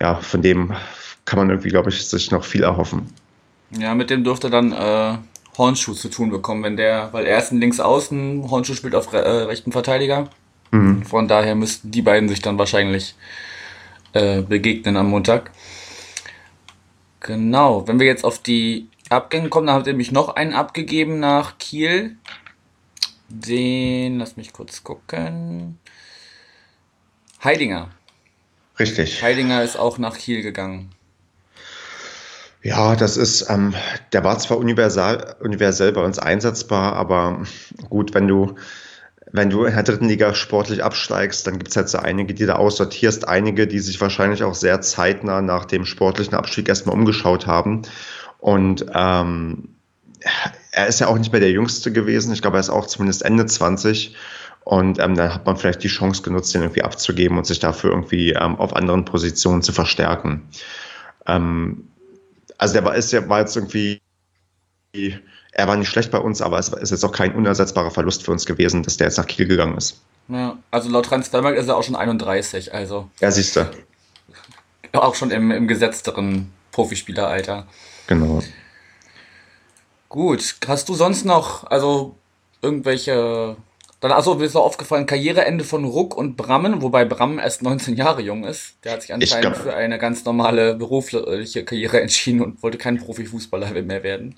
ja, 0.00 0.14
von 0.14 0.40
dem 0.40 0.72
kann 1.26 1.38
man 1.38 1.50
irgendwie, 1.50 1.68
glaube 1.68 1.90
ich, 1.90 2.08
sich 2.08 2.30
noch 2.30 2.44
viel 2.44 2.62
erhoffen. 2.62 3.12
Ja, 3.78 3.94
mit 3.94 4.08
dem 4.08 4.24
durfte 4.24 4.48
dann 4.48 4.72
äh, 4.72 5.18
Hornschuh 5.58 5.94
zu 5.94 6.08
tun 6.08 6.30
bekommen, 6.30 6.62
wenn 6.62 6.76
der, 6.76 7.12
weil 7.12 7.26
er 7.26 7.38
ist 7.38 7.52
ein 7.52 7.60
Linksaußen, 7.60 8.50
Hornschuh 8.50 8.74
spielt 8.74 8.94
auf 8.94 9.12
äh, 9.12 9.18
rechten 9.18 9.72
Verteidiger. 9.72 10.30
Mhm. 10.70 11.02
Von 11.04 11.28
daher 11.28 11.54
müssten 11.54 11.90
die 11.90 12.02
beiden 12.02 12.28
sich 12.28 12.40
dann 12.40 12.58
wahrscheinlich 12.58 13.14
äh, 14.12 14.42
begegnen 14.42 14.96
am 14.96 15.10
Montag. 15.10 15.50
Genau, 17.20 17.86
wenn 17.86 18.00
wir 18.00 18.06
jetzt 18.06 18.24
auf 18.24 18.38
die 18.38 18.88
Abgänge 19.10 19.48
kommen, 19.48 19.66
dann 19.66 19.76
habt 19.76 19.86
ihr 19.86 19.92
nämlich 19.92 20.12
noch 20.12 20.30
einen 20.36 20.54
abgegeben 20.54 21.20
nach 21.20 21.58
Kiel. 21.58 22.16
Den, 23.28 24.18
lass 24.18 24.36
mich 24.36 24.52
kurz 24.52 24.82
gucken. 24.82 25.78
Heidinger. 27.42 27.90
Richtig. 28.78 29.22
Heidinger 29.22 29.62
ist 29.62 29.76
auch 29.76 29.98
nach 29.98 30.16
Kiel 30.16 30.42
gegangen. 30.42 30.90
Ja, 32.62 32.94
das 32.94 33.16
ist, 33.16 33.48
ähm, 33.48 33.74
der 34.12 34.22
war 34.22 34.38
zwar 34.38 34.58
universal, 34.58 35.36
universell 35.40 35.92
bei 35.92 36.04
uns 36.04 36.18
einsetzbar, 36.18 36.94
aber 36.94 37.42
gut, 37.88 38.12
wenn 38.12 38.28
du, 38.28 38.54
wenn 39.32 39.48
du 39.48 39.64
in 39.64 39.74
der 39.74 39.82
dritten 39.82 40.08
Liga 40.08 40.34
sportlich 40.34 40.84
absteigst, 40.84 41.46
dann 41.46 41.58
gibt 41.58 41.70
es 41.70 41.76
halt 41.76 41.88
so 41.88 41.98
einige, 41.98 42.34
die 42.34 42.44
da 42.44 42.56
aussortierst, 42.56 43.26
einige, 43.26 43.66
die 43.66 43.78
sich 43.78 43.98
wahrscheinlich 44.00 44.42
auch 44.42 44.54
sehr 44.54 44.82
zeitnah 44.82 45.40
nach 45.40 45.64
dem 45.64 45.86
sportlichen 45.86 46.34
Abstieg 46.34 46.68
erstmal 46.68 46.94
umgeschaut 46.94 47.46
haben. 47.46 47.82
Und 48.38 48.84
ähm, 48.94 49.76
er 50.72 50.86
ist 50.86 51.00
ja 51.00 51.06
auch 51.06 51.16
nicht 51.16 51.32
mehr 51.32 51.40
der 51.40 51.52
Jüngste 51.52 51.92
gewesen. 51.92 52.32
Ich 52.32 52.42
glaube, 52.42 52.58
er 52.58 52.60
ist 52.60 52.70
auch 52.70 52.86
zumindest 52.86 53.22
Ende 53.22 53.46
20. 53.46 54.16
Und 54.64 54.98
ähm, 54.98 55.14
dann 55.14 55.34
hat 55.34 55.46
man 55.46 55.56
vielleicht 55.56 55.82
die 55.82 55.88
Chance 55.88 56.22
genutzt, 56.22 56.54
den 56.54 56.60
irgendwie 56.60 56.82
abzugeben 56.82 57.38
und 57.38 57.46
sich 57.46 57.58
dafür 57.58 57.90
irgendwie 57.90 58.32
ähm, 58.32 58.56
auf 58.56 58.76
anderen 58.76 59.06
Positionen 59.06 59.62
zu 59.62 59.72
verstärken. 59.72 60.48
Ähm, 61.26 61.84
also 62.60 62.74
der 62.74 62.84
war, 62.84 62.94
ist 62.94 63.10
ja, 63.10 63.26
war 63.26 63.40
jetzt 63.40 63.56
irgendwie, 63.56 64.02
er 65.52 65.66
war 65.66 65.76
nicht 65.76 65.88
schlecht 65.88 66.10
bei 66.10 66.18
uns, 66.18 66.42
aber 66.42 66.58
es 66.58 66.68
ist 66.68 66.90
jetzt 66.90 67.04
auch 67.04 67.12
kein 67.12 67.34
unersetzbarer 67.34 67.90
Verlust 67.90 68.22
für 68.22 68.32
uns 68.32 68.44
gewesen, 68.44 68.82
dass 68.82 68.98
der 68.98 69.06
jetzt 69.06 69.16
nach 69.16 69.26
Kiel 69.26 69.46
gegangen 69.46 69.78
ist. 69.78 70.02
Ja, 70.28 70.58
also 70.70 70.90
laut 70.90 71.06
Transfermarkt 71.06 71.58
ist 71.58 71.68
er 71.68 71.76
auch 71.78 71.82
schon 71.82 71.96
31, 71.96 72.74
also. 72.74 73.08
Ja, 73.18 73.30
siehst 73.30 73.56
du. 73.56 73.66
Auch 74.92 75.14
schon 75.14 75.30
im, 75.30 75.50
im 75.50 75.68
gesetzteren 75.68 76.52
Profispieleralter. 76.70 77.66
Genau. 78.06 78.42
Gut, 80.10 80.56
hast 80.66 80.88
du 80.90 80.94
sonst 80.94 81.24
noch, 81.24 81.64
also 81.64 82.14
irgendwelche 82.60 83.56
dann, 84.00 84.12
also 84.12 84.34
mir 84.34 84.46
ist 84.46 84.56
auch 84.56 84.64
aufgefallen, 84.64 85.04
Karriereende 85.04 85.62
von 85.62 85.84
Ruck 85.84 86.16
und 86.16 86.36
Brammen, 86.36 86.80
wobei 86.80 87.04
Brammen 87.04 87.38
erst 87.38 87.62
19 87.62 87.96
Jahre 87.96 88.22
jung 88.22 88.44
ist. 88.44 88.74
Der 88.82 88.92
hat 88.92 89.02
sich 89.02 89.12
anscheinend 89.12 89.58
für 89.58 89.74
eine 89.74 89.98
ganz 89.98 90.24
normale 90.24 90.74
berufliche 90.74 91.64
Karriere 91.64 92.00
entschieden 92.00 92.40
und 92.40 92.62
wollte 92.62 92.78
kein 92.78 92.96
Profifußballer 92.96 93.70
mehr 93.82 94.02
werden. 94.02 94.36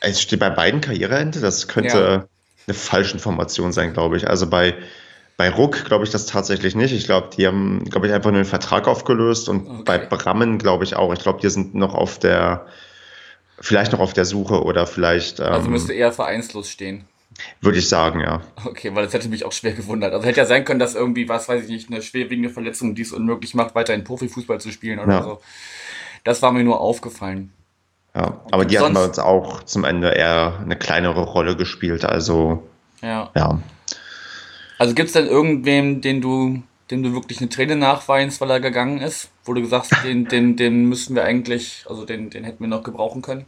Es 0.00 0.22
steht 0.22 0.40
bei 0.40 0.48
beiden 0.48 0.80
Karriereende, 0.80 1.40
das 1.40 1.68
könnte 1.68 1.98
ja. 1.98 2.26
eine 2.66 2.74
falsche 2.74 3.12
Information 3.12 3.72
sein, 3.72 3.92
glaube 3.92 4.16
ich. 4.16 4.28
Also 4.28 4.48
bei, 4.48 4.74
bei 5.36 5.50
Ruck 5.50 5.84
glaube 5.84 6.04
ich 6.04 6.10
das 6.10 6.24
tatsächlich 6.24 6.74
nicht. 6.74 6.92
Ich 6.92 7.04
glaube, 7.04 7.28
die 7.36 7.46
haben, 7.46 7.84
glaube 7.84 8.06
ich, 8.06 8.14
einfach 8.14 8.30
nur 8.30 8.40
einen 8.40 8.48
Vertrag 8.48 8.88
aufgelöst 8.88 9.50
und 9.50 9.68
okay. 9.68 9.82
bei 9.84 9.98
Brammen 9.98 10.56
glaube 10.56 10.84
ich 10.84 10.96
auch. 10.96 11.12
Ich 11.12 11.20
glaube, 11.20 11.38
die 11.42 11.50
sind 11.50 11.74
noch 11.74 11.94
auf 11.94 12.18
der, 12.18 12.66
vielleicht 13.60 13.92
noch 13.92 14.00
auf 14.00 14.14
der 14.14 14.24
Suche 14.24 14.62
oder 14.62 14.86
vielleicht. 14.86 15.38
Also 15.38 15.50
ähm, 15.50 15.56
also 15.56 15.68
müsste 15.68 15.92
eher 15.92 16.12
vereinslos 16.12 16.70
stehen. 16.70 17.04
Würde 17.60 17.78
ich 17.78 17.88
sagen, 17.88 18.20
ja. 18.20 18.42
Okay, 18.64 18.94
weil 18.94 19.04
das 19.04 19.14
hätte 19.14 19.28
mich 19.28 19.44
auch 19.44 19.52
schwer 19.52 19.72
gewundert. 19.72 20.12
Also 20.12 20.26
hätte 20.26 20.40
ja 20.40 20.46
sein 20.46 20.64
können, 20.64 20.80
dass 20.80 20.94
irgendwie, 20.94 21.28
was 21.28 21.48
weiß 21.48 21.64
ich 21.64 21.68
nicht, 21.68 21.90
eine 21.90 22.02
schwerwiegende 22.02 22.50
Verletzung 22.50 22.94
dies 22.94 23.12
unmöglich 23.12 23.54
macht, 23.54 23.74
weiterhin 23.74 24.04
Profifußball 24.04 24.60
zu 24.60 24.70
spielen 24.70 24.98
oder 24.98 25.12
ja. 25.12 25.22
so. 25.22 25.40
Das 26.24 26.42
war 26.42 26.52
mir 26.52 26.64
nur 26.64 26.80
aufgefallen. 26.80 27.52
Ja, 28.14 28.42
aber 28.50 28.64
die 28.64 28.78
haben 28.78 28.94
bei 28.94 29.04
uns 29.04 29.18
auch 29.18 29.62
zum 29.62 29.84
Ende 29.84 30.10
eher 30.10 30.58
eine 30.62 30.76
kleinere 30.76 31.22
Rolle 31.22 31.56
gespielt, 31.56 32.04
also. 32.04 32.62
Ja. 33.00 33.30
ja. 33.34 33.58
Also 34.78 34.94
gibt 34.94 35.08
es 35.08 35.12
denn 35.14 35.26
irgendwem, 35.26 36.00
den 36.00 36.20
du, 36.20 36.62
dem 36.90 37.02
du 37.02 37.14
wirklich 37.14 37.40
eine 37.40 37.48
Träne 37.48 37.76
nachweinst, 37.76 38.40
weil 38.40 38.50
er 38.50 38.60
gegangen 38.60 38.98
ist? 38.98 39.30
Wo 39.44 39.54
du 39.54 39.62
gesagt 39.62 39.90
hast, 39.90 40.04
den, 40.04 40.26
den, 40.26 40.56
den 40.56 40.88
müssten 40.88 41.14
wir 41.14 41.24
eigentlich, 41.24 41.84
also 41.88 42.04
den, 42.04 42.30
den 42.30 42.44
hätten 42.44 42.60
wir 42.60 42.68
noch 42.68 42.82
gebrauchen 42.82 43.22
können? 43.22 43.46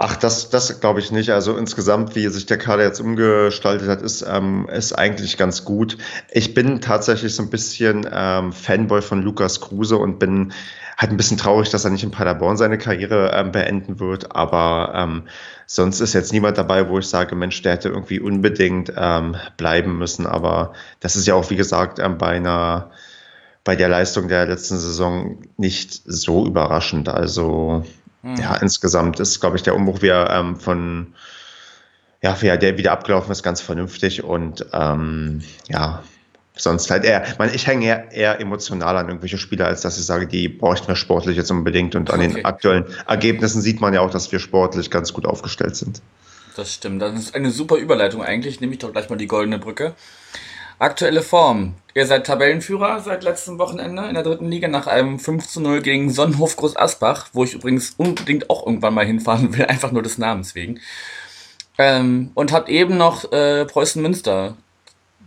Ach, 0.00 0.14
das, 0.14 0.48
das 0.48 0.80
glaube 0.80 1.00
ich 1.00 1.10
nicht. 1.10 1.30
Also 1.30 1.56
insgesamt, 1.56 2.14
wie 2.14 2.28
sich 2.28 2.46
der 2.46 2.56
Kader 2.56 2.84
jetzt 2.84 3.00
umgestaltet 3.00 3.88
hat, 3.88 4.00
ist, 4.00 4.22
ähm, 4.22 4.68
ist 4.72 4.92
eigentlich 4.92 5.36
ganz 5.36 5.64
gut. 5.64 5.98
Ich 6.30 6.54
bin 6.54 6.80
tatsächlich 6.80 7.34
so 7.34 7.42
ein 7.42 7.50
bisschen 7.50 8.08
ähm, 8.12 8.52
Fanboy 8.52 9.02
von 9.02 9.22
Lukas 9.22 9.60
Kruse 9.60 9.96
und 9.96 10.20
bin 10.20 10.52
halt 10.96 11.10
ein 11.10 11.16
bisschen 11.16 11.36
traurig, 11.36 11.70
dass 11.70 11.84
er 11.84 11.90
nicht 11.90 12.04
in 12.04 12.12
Paderborn 12.12 12.56
seine 12.56 12.78
Karriere 12.78 13.32
ähm, 13.34 13.50
beenden 13.50 13.98
wird. 13.98 14.36
Aber 14.36 14.92
ähm, 14.94 15.24
sonst 15.66 15.98
ist 15.98 16.12
jetzt 16.12 16.32
niemand 16.32 16.58
dabei, 16.58 16.88
wo 16.88 17.00
ich 17.00 17.08
sage, 17.08 17.34
Mensch, 17.34 17.60
der 17.62 17.72
hätte 17.72 17.88
irgendwie 17.88 18.20
unbedingt 18.20 18.92
ähm, 18.96 19.34
bleiben 19.56 19.98
müssen. 19.98 20.28
Aber 20.28 20.74
das 21.00 21.16
ist 21.16 21.26
ja 21.26 21.34
auch, 21.34 21.50
wie 21.50 21.56
gesagt, 21.56 21.98
ähm, 21.98 22.18
bei 22.18 22.36
einer 22.36 22.92
bei 23.64 23.76
der 23.76 23.88
Leistung 23.88 24.28
der 24.28 24.46
letzten 24.46 24.78
Saison 24.78 25.42
nicht 25.56 26.02
so 26.06 26.46
überraschend. 26.46 27.08
Also 27.08 27.84
Mhm. 28.28 28.36
Ja, 28.36 28.56
insgesamt 28.56 29.20
ist, 29.20 29.40
glaube 29.40 29.56
ich, 29.56 29.62
der 29.62 29.74
Umbruch 29.74 30.02
wieder 30.02 30.30
ähm, 30.30 30.56
von, 30.56 31.14
ja, 32.22 32.40
wie 32.40 32.58
der 32.58 32.76
wieder 32.76 32.92
abgelaufen 32.92 33.32
ist, 33.32 33.42
ganz 33.42 33.60
vernünftig 33.60 34.22
und 34.22 34.66
ähm, 34.72 35.42
ja, 35.68 36.02
sonst 36.54 36.90
halt 36.90 37.04
eher, 37.04 37.24
man, 37.38 37.54
ich 37.54 37.66
hänge 37.66 37.86
eher, 37.86 38.12
eher 38.12 38.40
emotional 38.40 38.96
an 38.96 39.08
irgendwelche 39.08 39.38
Spieler, 39.38 39.66
als 39.66 39.80
dass 39.80 39.98
ich 39.98 40.04
sage, 40.04 40.26
die 40.26 40.48
bräuchten 40.48 40.88
wir 40.88 40.96
sportlich 40.96 41.36
jetzt 41.36 41.50
unbedingt 41.50 41.94
und 41.94 42.10
an 42.10 42.20
okay. 42.20 42.34
den 42.34 42.44
aktuellen 42.44 42.84
Ergebnissen 43.06 43.62
sieht 43.62 43.80
man 43.80 43.94
ja 43.94 44.00
auch, 44.00 44.10
dass 44.10 44.30
wir 44.30 44.40
sportlich 44.40 44.90
ganz 44.90 45.12
gut 45.12 45.24
aufgestellt 45.24 45.76
sind. 45.76 46.02
Das 46.56 46.74
stimmt, 46.74 47.00
das 47.00 47.14
ist 47.18 47.34
eine 47.34 47.52
super 47.52 47.76
Überleitung 47.76 48.22
eigentlich, 48.22 48.60
nehme 48.60 48.72
ich 48.72 48.80
doch 48.80 48.92
gleich 48.92 49.08
mal 49.08 49.16
die 49.16 49.28
goldene 49.28 49.58
Brücke. 49.60 49.94
Aktuelle 50.80 51.22
Form. 51.22 51.74
Ihr 51.94 52.06
seid 52.06 52.26
Tabellenführer 52.26 53.00
seit 53.00 53.24
letztem 53.24 53.58
Wochenende 53.58 54.06
in 54.06 54.14
der 54.14 54.22
dritten 54.22 54.48
Liga 54.48 54.68
nach 54.68 54.86
einem 54.86 55.18
5 55.18 55.48
zu 55.48 55.60
0 55.60 55.82
gegen 55.82 56.10
Sonnenhof 56.10 56.54
Groß 56.56 56.76
Asbach, 56.76 57.30
wo 57.32 57.42
ich 57.42 57.54
übrigens 57.54 57.94
unbedingt 57.96 58.48
auch 58.48 58.64
irgendwann 58.64 58.94
mal 58.94 59.04
hinfahren 59.04 59.56
will, 59.56 59.64
einfach 59.68 59.90
nur 59.90 60.04
des 60.04 60.18
Namens 60.18 60.54
wegen. 60.54 60.80
Ähm, 61.78 62.30
und 62.34 62.52
habt 62.52 62.68
eben 62.68 62.96
noch 62.96 63.32
äh, 63.32 63.64
Preußen 63.64 64.00
Münster 64.00 64.56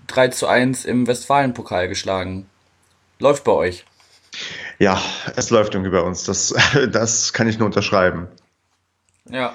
3 0.07 0.29
zu 0.29 0.47
1 0.47 0.85
im 0.85 1.05
Westfalenpokal 1.05 1.89
geschlagen. 1.89 2.49
Läuft 3.19 3.43
bei 3.43 3.51
euch? 3.51 3.85
Ja, 4.79 5.01
es 5.35 5.49
läuft 5.49 5.73
irgendwie 5.73 5.91
bei 5.91 6.01
uns. 6.01 6.23
Das, 6.23 6.53
das 6.91 7.33
kann 7.33 7.49
ich 7.49 7.59
nur 7.59 7.65
unterschreiben. 7.65 8.27
Ja. 9.29 9.53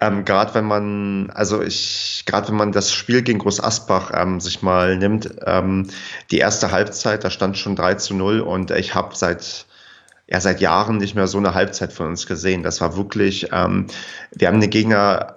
Ähm, 0.00 0.24
gerade 0.24 0.54
wenn 0.54 0.64
man, 0.64 1.30
also 1.30 1.62
ich, 1.62 2.24
gerade 2.26 2.48
wenn 2.48 2.56
man 2.56 2.72
das 2.72 2.92
Spiel 2.92 3.22
gegen 3.22 3.38
Groß 3.38 3.62
Asbach 3.62 4.12
ähm, 4.14 4.40
sich 4.40 4.62
mal 4.62 4.96
nimmt, 4.96 5.30
ähm, 5.44 5.88
die 6.30 6.38
erste 6.38 6.70
Halbzeit, 6.70 7.22
da 7.22 7.30
stand 7.30 7.58
schon 7.58 7.76
3 7.76 7.94
zu 7.94 8.14
0 8.14 8.40
und 8.40 8.70
ich 8.70 8.94
habe 8.94 9.14
seit 9.14 9.66
ja 10.30 10.40
seit 10.40 10.60
Jahren 10.60 10.98
nicht 10.98 11.16
mehr 11.16 11.26
so 11.26 11.38
eine 11.38 11.54
Halbzeit 11.54 11.92
von 11.92 12.06
uns 12.06 12.26
gesehen. 12.26 12.62
Das 12.62 12.80
war 12.80 12.96
wirklich, 12.96 13.48
ähm, 13.52 13.88
wir 14.32 14.48
haben 14.48 14.60
den 14.60 14.70
Gegner 14.70 15.36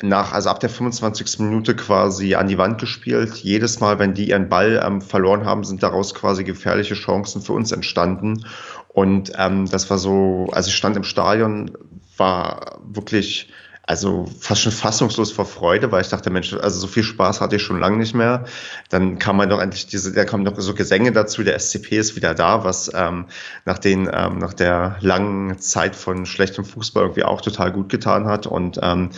nach, 0.00 0.32
also 0.32 0.48
ab 0.48 0.60
der 0.60 0.70
25. 0.70 1.40
Minute 1.40 1.76
quasi 1.76 2.34
an 2.34 2.48
die 2.48 2.58
Wand 2.58 2.80
gespielt. 2.80 3.36
Jedes 3.36 3.80
Mal, 3.80 3.98
wenn 3.98 4.14
die 4.14 4.30
ihren 4.30 4.48
Ball 4.48 4.82
ähm, 4.84 5.02
verloren 5.02 5.44
haben, 5.44 5.64
sind 5.64 5.82
daraus 5.82 6.14
quasi 6.14 6.44
gefährliche 6.44 6.94
Chancen 6.94 7.42
für 7.42 7.52
uns 7.52 7.72
entstanden. 7.72 8.46
Und 8.88 9.32
ähm, 9.38 9.68
das 9.70 9.90
war 9.90 9.98
so, 9.98 10.48
also 10.52 10.68
ich 10.68 10.76
stand 10.76 10.96
im 10.96 11.04
Stadion, 11.04 11.70
war 12.16 12.78
wirklich 12.82 13.50
also 13.84 14.28
fast 14.38 14.62
schon 14.62 14.72
fassungslos 14.72 15.32
vor 15.32 15.44
Freude, 15.44 15.90
weil 15.90 16.02
ich 16.02 16.08
dachte, 16.08 16.30
Mensch, 16.30 16.54
also 16.54 16.78
so 16.78 16.86
viel 16.86 17.02
Spaß 17.02 17.40
hatte 17.40 17.56
ich 17.56 17.62
schon 17.62 17.80
lange 17.80 17.96
nicht 17.96 18.14
mehr. 18.14 18.44
Dann 18.90 19.18
kam 19.18 19.36
man 19.36 19.48
doch 19.48 19.60
endlich 19.60 19.86
diese, 19.86 20.12
da 20.12 20.24
kamen 20.24 20.44
noch 20.44 20.54
so 20.56 20.74
Gesänge 20.74 21.10
dazu, 21.10 21.42
der 21.42 21.58
SCP 21.58 21.98
ist 21.98 22.14
wieder 22.14 22.34
da, 22.34 22.62
was 22.64 22.92
ähm, 22.94 23.26
nach 23.64 23.78
den, 23.78 24.08
ähm, 24.12 24.38
nach 24.38 24.54
der 24.54 24.96
langen 25.00 25.58
Zeit 25.58 25.96
von 25.96 26.26
schlechtem 26.26 26.64
Fußball 26.64 27.02
irgendwie 27.02 27.24
auch 27.24 27.40
total 27.40 27.72
gut 27.72 27.88
getan 27.88 28.26
hat. 28.26 28.46
Und 28.46 28.78
ähm, 28.82 29.10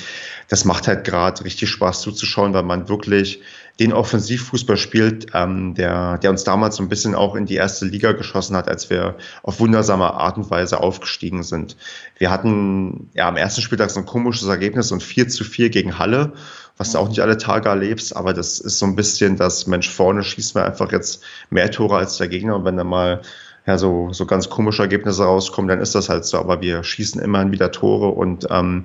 das 0.48 0.64
macht 0.64 0.88
halt 0.88 1.04
gerade 1.04 1.44
richtig 1.44 1.68
Spaß 1.68 2.00
zuzuschauen, 2.00 2.54
weil 2.54 2.62
man 2.62 2.88
wirklich 2.88 3.42
den 3.80 3.92
Offensivfußball 3.92 4.76
spielt, 4.76 5.26
ähm, 5.34 5.74
der, 5.74 6.18
der 6.18 6.30
uns 6.30 6.44
damals 6.44 6.76
so 6.76 6.82
ein 6.82 6.88
bisschen 6.88 7.14
auch 7.14 7.34
in 7.34 7.46
die 7.46 7.56
erste 7.56 7.86
Liga 7.86 8.12
geschossen 8.12 8.56
hat, 8.56 8.68
als 8.68 8.88
wir 8.88 9.16
auf 9.42 9.58
wundersame 9.58 10.14
Art 10.14 10.36
und 10.36 10.48
Weise 10.50 10.78
aufgestiegen 10.80 11.42
sind. 11.42 11.76
Wir 12.18 12.30
hatten 12.30 13.10
ja 13.14 13.26
am 13.26 13.36
ersten 13.36 13.62
Spieltag 13.62 13.90
so 13.90 13.98
ein 13.98 14.06
komisches 14.06 14.46
Ergebnis 14.46 14.92
und 14.92 15.02
4 15.02 15.28
zu 15.28 15.42
4 15.42 15.70
gegen 15.70 15.98
Halle, 15.98 16.34
was 16.76 16.92
du 16.92 16.98
auch 16.98 17.08
nicht 17.08 17.20
alle 17.20 17.36
Tage 17.36 17.68
erlebst, 17.68 18.16
aber 18.16 18.32
das 18.32 18.60
ist 18.60 18.78
so 18.78 18.86
ein 18.86 18.94
bisschen 18.94 19.36
das 19.36 19.66
Mensch 19.66 19.90
vorne 19.90 20.22
schießt 20.22 20.54
mir 20.54 20.64
einfach 20.64 20.92
jetzt 20.92 21.24
mehr 21.50 21.70
Tore 21.70 21.96
als 21.96 22.16
der 22.16 22.28
Gegner 22.28 22.54
und 22.56 22.64
wenn 22.64 22.76
da 22.76 22.84
mal 22.84 23.22
ja, 23.66 23.78
so, 23.78 24.12
so 24.12 24.26
ganz 24.26 24.50
komische 24.50 24.82
Ergebnisse 24.82 25.24
rauskommen, 25.24 25.68
dann 25.68 25.80
ist 25.80 25.94
das 25.94 26.08
halt 26.08 26.24
so. 26.24 26.38
Aber 26.38 26.60
wir 26.60 26.84
schießen 26.84 27.20
immerhin 27.20 27.50
wieder 27.50 27.72
Tore 27.72 28.08
und 28.08 28.46
ähm, 28.50 28.84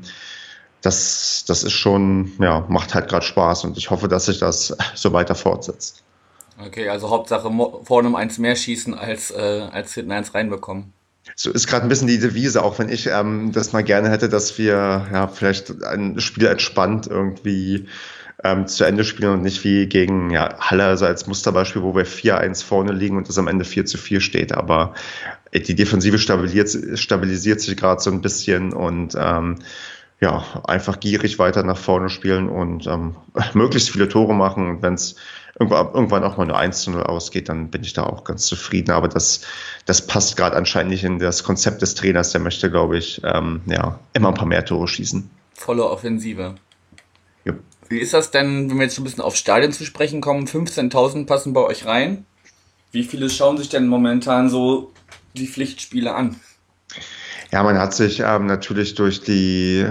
das, 0.81 1.43
das 1.47 1.63
ist 1.63 1.73
schon, 1.73 2.31
ja, 2.39 2.65
macht 2.69 2.93
halt 2.93 3.09
gerade 3.09 3.25
Spaß 3.25 3.65
und 3.65 3.77
ich 3.77 3.89
hoffe, 3.89 4.07
dass 4.07 4.25
sich 4.25 4.39
das 4.39 4.75
so 4.95 5.13
weiter 5.13 5.35
fortsetzt. 5.35 6.03
Okay, 6.65 6.89
also 6.89 7.09
Hauptsache 7.09 7.49
vorne 7.83 8.09
um 8.09 8.15
eins 8.15 8.37
mehr 8.37 8.55
schießen, 8.55 8.93
als, 8.93 9.31
äh, 9.31 9.67
als 9.71 9.93
hinten 9.93 10.11
eins 10.11 10.33
reinbekommen. 10.33 10.93
So 11.35 11.51
ist 11.51 11.67
gerade 11.67 11.83
ein 11.83 11.89
bisschen 11.89 12.07
die 12.07 12.19
Devise, 12.19 12.63
auch 12.63 12.79
wenn 12.79 12.89
ich 12.89 13.07
ähm, 13.07 13.51
das 13.53 13.71
mal 13.71 13.83
gerne 13.83 14.09
hätte, 14.09 14.29
dass 14.29 14.57
wir 14.57 15.07
ja 15.11 15.27
vielleicht 15.27 15.83
ein 15.83 16.19
Spiel 16.19 16.47
entspannt 16.47 17.07
irgendwie 17.07 17.87
ähm, 18.43 18.67
zu 18.67 18.83
Ende 18.83 19.03
spielen 19.03 19.33
und 19.33 19.41
nicht 19.41 19.63
wie 19.63 19.87
gegen 19.87 20.31
ja, 20.31 20.57
Halle, 20.59 20.85
also 20.85 21.05
als 21.05 21.27
Musterbeispiel, 21.27 21.83
wo 21.83 21.95
wir 21.95 22.05
4-1 22.05 22.63
vorne 22.63 22.91
liegen 22.91 23.17
und 23.17 23.29
es 23.29 23.37
am 23.37 23.47
Ende 23.47 23.65
4 23.65 23.85
zu 23.85 23.97
4 23.97 24.21
steht. 24.21 24.53
Aber 24.53 24.93
die 25.53 25.75
Defensive 25.75 26.19
stabilisiert, 26.19 26.99
stabilisiert 26.99 27.61
sich 27.61 27.75
gerade 27.75 28.01
so 28.01 28.11
ein 28.11 28.21
bisschen 28.21 28.73
und 28.73 29.15
ähm, 29.17 29.59
ja, 30.21 30.43
einfach 30.65 30.99
gierig 30.99 31.39
weiter 31.39 31.63
nach 31.63 31.77
vorne 31.77 32.09
spielen 32.09 32.49
und 32.49 32.87
ähm, 32.87 33.15
möglichst 33.53 33.89
viele 33.89 34.09
Tore 34.09 34.33
machen. 34.33 34.69
Und 34.69 34.81
wenn 34.81 34.95
es 34.95 35.15
irgendwann 35.59 36.23
auch 36.23 36.37
mal 36.37 36.45
nur 36.45 36.57
1 36.57 36.81
zu 36.81 36.91
0 36.91 37.03
ausgeht, 37.03 37.49
dann 37.49 37.69
bin 37.69 37.83
ich 37.83 37.93
da 37.93 38.03
auch 38.03 38.23
ganz 38.23 38.45
zufrieden. 38.45 38.91
Aber 38.91 39.07
das, 39.07 39.41
das 39.85 40.05
passt 40.05 40.37
gerade 40.37 40.55
anscheinend 40.55 40.91
nicht 40.91 41.03
in 41.03 41.19
das 41.19 41.43
Konzept 41.43 41.81
des 41.81 41.95
Trainers. 41.95 42.31
Der 42.31 42.41
möchte, 42.41 42.69
glaube 42.69 42.97
ich, 42.97 43.21
ähm, 43.23 43.61
ja, 43.65 43.99
immer 44.13 44.29
ein 44.29 44.33
paar 44.33 44.45
mehr 44.45 44.65
Tore 44.65 44.87
schießen. 44.87 45.29
Volle 45.53 45.85
Offensive. 45.89 46.55
Ja. 47.45 47.53
Wie 47.87 47.99
ist 47.99 48.13
das 48.13 48.31
denn, 48.31 48.69
wenn 48.69 48.77
wir 48.77 48.83
jetzt 48.83 48.97
ein 48.97 49.03
bisschen 49.03 49.23
auf 49.23 49.35
Stadien 49.35 49.71
zu 49.71 49.85
sprechen 49.85 50.21
kommen? 50.21 50.47
15.000 50.47 51.25
passen 51.25 51.53
bei 51.53 51.61
euch 51.61 51.85
rein. 51.85 52.25
Wie 52.91 53.03
viele 53.03 53.29
schauen 53.29 53.57
sich 53.57 53.69
denn 53.69 53.87
momentan 53.87 54.49
so 54.49 54.91
die 55.35 55.47
Pflichtspiele 55.47 56.13
an? 56.13 56.37
Ja, 57.51 57.63
man 57.63 57.79
hat 57.79 57.93
sich 57.93 58.19
ähm, 58.19 58.45
natürlich 58.45 58.95
durch 58.95 59.21
die 59.21 59.85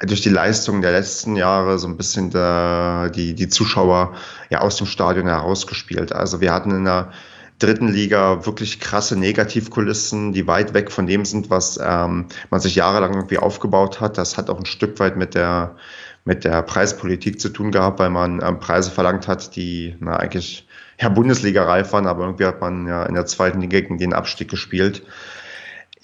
durch 0.00 0.22
die 0.22 0.30
Leistung 0.30 0.82
der 0.82 0.92
letzten 0.92 1.36
Jahre 1.36 1.78
so 1.78 1.86
ein 1.86 1.96
bisschen 1.96 2.30
der, 2.30 3.10
die, 3.10 3.34
die 3.34 3.48
Zuschauer 3.48 4.14
ja 4.50 4.60
aus 4.60 4.76
dem 4.76 4.86
Stadion 4.86 5.26
herausgespielt. 5.26 6.12
Also 6.12 6.40
wir 6.40 6.52
hatten 6.52 6.70
in 6.72 6.84
der 6.84 7.12
dritten 7.58 7.88
Liga 7.88 8.44
wirklich 8.44 8.80
krasse 8.80 9.16
Negativkulissen, 9.16 10.32
die 10.32 10.46
weit 10.46 10.74
weg 10.74 10.90
von 10.90 11.06
dem 11.06 11.24
sind, 11.24 11.48
was 11.48 11.78
ähm, 11.82 12.26
man 12.50 12.60
sich 12.60 12.74
jahrelang 12.74 13.14
irgendwie 13.14 13.38
aufgebaut 13.38 14.00
hat. 14.00 14.18
Das 14.18 14.36
hat 14.36 14.50
auch 14.50 14.58
ein 14.58 14.66
Stück 14.66 14.98
weit 14.98 15.16
mit 15.16 15.34
der, 15.34 15.76
mit 16.24 16.44
der 16.44 16.62
Preispolitik 16.62 17.40
zu 17.40 17.50
tun 17.50 17.70
gehabt, 17.70 18.00
weil 18.00 18.10
man 18.10 18.42
ähm, 18.42 18.58
Preise 18.58 18.90
verlangt 18.90 19.28
hat, 19.28 19.54
die 19.54 19.96
na, 20.00 20.16
eigentlich 20.16 20.66
ja, 21.00 21.08
Bundesliga-reif 21.08 21.92
waren, 21.92 22.06
aber 22.06 22.24
irgendwie 22.24 22.46
hat 22.46 22.60
man 22.60 22.86
ja 22.86 23.04
in 23.04 23.14
der 23.14 23.26
zweiten 23.26 23.60
Liga 23.60 23.80
gegen 23.80 23.98
den 23.98 24.12
Abstieg 24.12 24.50
gespielt 24.50 25.02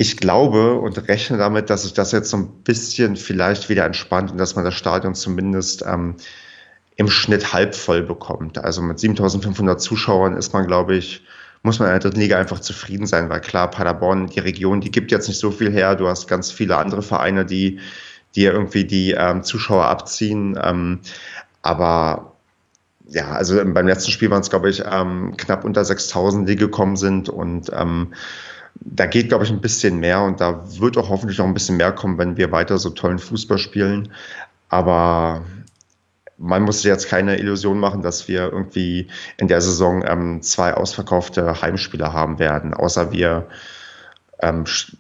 ich 0.01 0.17
glaube 0.17 0.77
und 0.77 1.09
rechne 1.09 1.37
damit, 1.37 1.69
dass 1.69 1.83
sich 1.83 1.93
das 1.93 2.11
jetzt 2.11 2.31
so 2.31 2.39
ein 2.39 2.49
bisschen 2.65 3.17
vielleicht 3.17 3.69
wieder 3.69 3.85
entspannt 3.85 4.31
und 4.33 4.39
dass 4.39 4.57
man 4.57 4.65
das 4.65 4.73
Stadion 4.73 5.15
zumindest 5.15 5.85
ähm, 5.87 6.17
im 6.97 7.11
Schnitt 7.11 7.53
halb 7.53 7.75
voll 7.75 8.03
bekommt. 8.03 8.57
Also 8.57 8.81
mit 8.81 8.99
7500 8.99 9.79
Zuschauern 9.79 10.39
ist 10.39 10.55
man, 10.55 10.67
glaube 10.67 10.97
ich, 10.97 11.23
muss 11.63 11.81
man 11.81 11.89
in 11.89 11.93
der 11.93 12.01
dritten 12.01 12.21
Liga 12.21 12.39
einfach 12.39 12.61
zufrieden 12.61 13.05
sein, 13.05 13.29
weil 13.29 13.43
klar, 13.43 13.71
Paderborn, 13.71 14.29
die 14.29 14.41
Region, 14.41 14.81
die 14.81 14.91
gibt 14.91 15.13
jetzt 15.13 15.29
nicht 15.29 15.39
so 15.39 15.51
viel 15.51 15.71
her. 15.71 15.97
Du 15.97 16.09
hast 16.09 16.29
ganz 16.29 16.51
viele 16.51 16.79
andere 16.79 17.03
Vereine, 17.03 17.45
die, 17.45 17.79
die 18.35 18.45
irgendwie 18.45 18.87
die 18.87 19.11
ähm, 19.11 19.43
Zuschauer 19.43 19.85
abziehen. 19.85 20.59
Ähm, 20.65 21.01
aber 21.61 22.37
ja, 23.07 23.33
also 23.33 23.63
beim 23.63 23.87
letzten 23.87 24.13
Spiel 24.13 24.31
waren 24.31 24.41
es, 24.41 24.49
glaube 24.49 24.71
ich, 24.71 24.83
ähm, 24.91 25.35
knapp 25.37 25.63
unter 25.63 25.85
6000, 25.85 26.49
die 26.49 26.57
gekommen 26.57 26.97
sind 26.97 27.29
und 27.29 27.71
ähm, 27.75 28.15
da 28.81 29.07
geht, 29.07 29.29
glaube 29.29 29.45
ich, 29.45 29.51
ein 29.51 29.61
bisschen 29.61 29.99
mehr 29.99 30.23
und 30.23 30.41
da 30.41 30.65
wird 30.79 30.97
auch 30.97 31.11
hoffentlich 31.11 31.39
noch 31.39 31.47
ein 31.47 31.55
bisschen 31.55 31.77
mehr 31.77 31.93
kommen, 31.93 32.19
wenn 32.19 32.37
wir 32.37 32.51
weiter 32.51 32.79
so 32.79 32.91
tollen 32.91 33.19
Fußball 33.19 33.59
spielen. 33.59 34.13
Aber 34.69 35.43
man 36.39 36.63
muss 36.63 36.83
jetzt 36.85 37.09
keine 37.09 37.39
Illusion 37.39 37.79
machen, 37.79 38.01
dass 38.01 38.27
wir 38.27 38.51
irgendwie 38.51 39.09
in 39.37 39.49
der 39.49 39.61
Saison 39.61 40.03
ähm, 40.07 40.41
zwei 40.43 40.73
ausverkaufte 40.75 41.61
Heimspieler 41.61 42.15
haben 42.15 42.39
werden, 42.39 42.73
außer 42.73 43.13
wir 43.13 43.47
ähm, 44.43 44.65
sch 44.65 44.97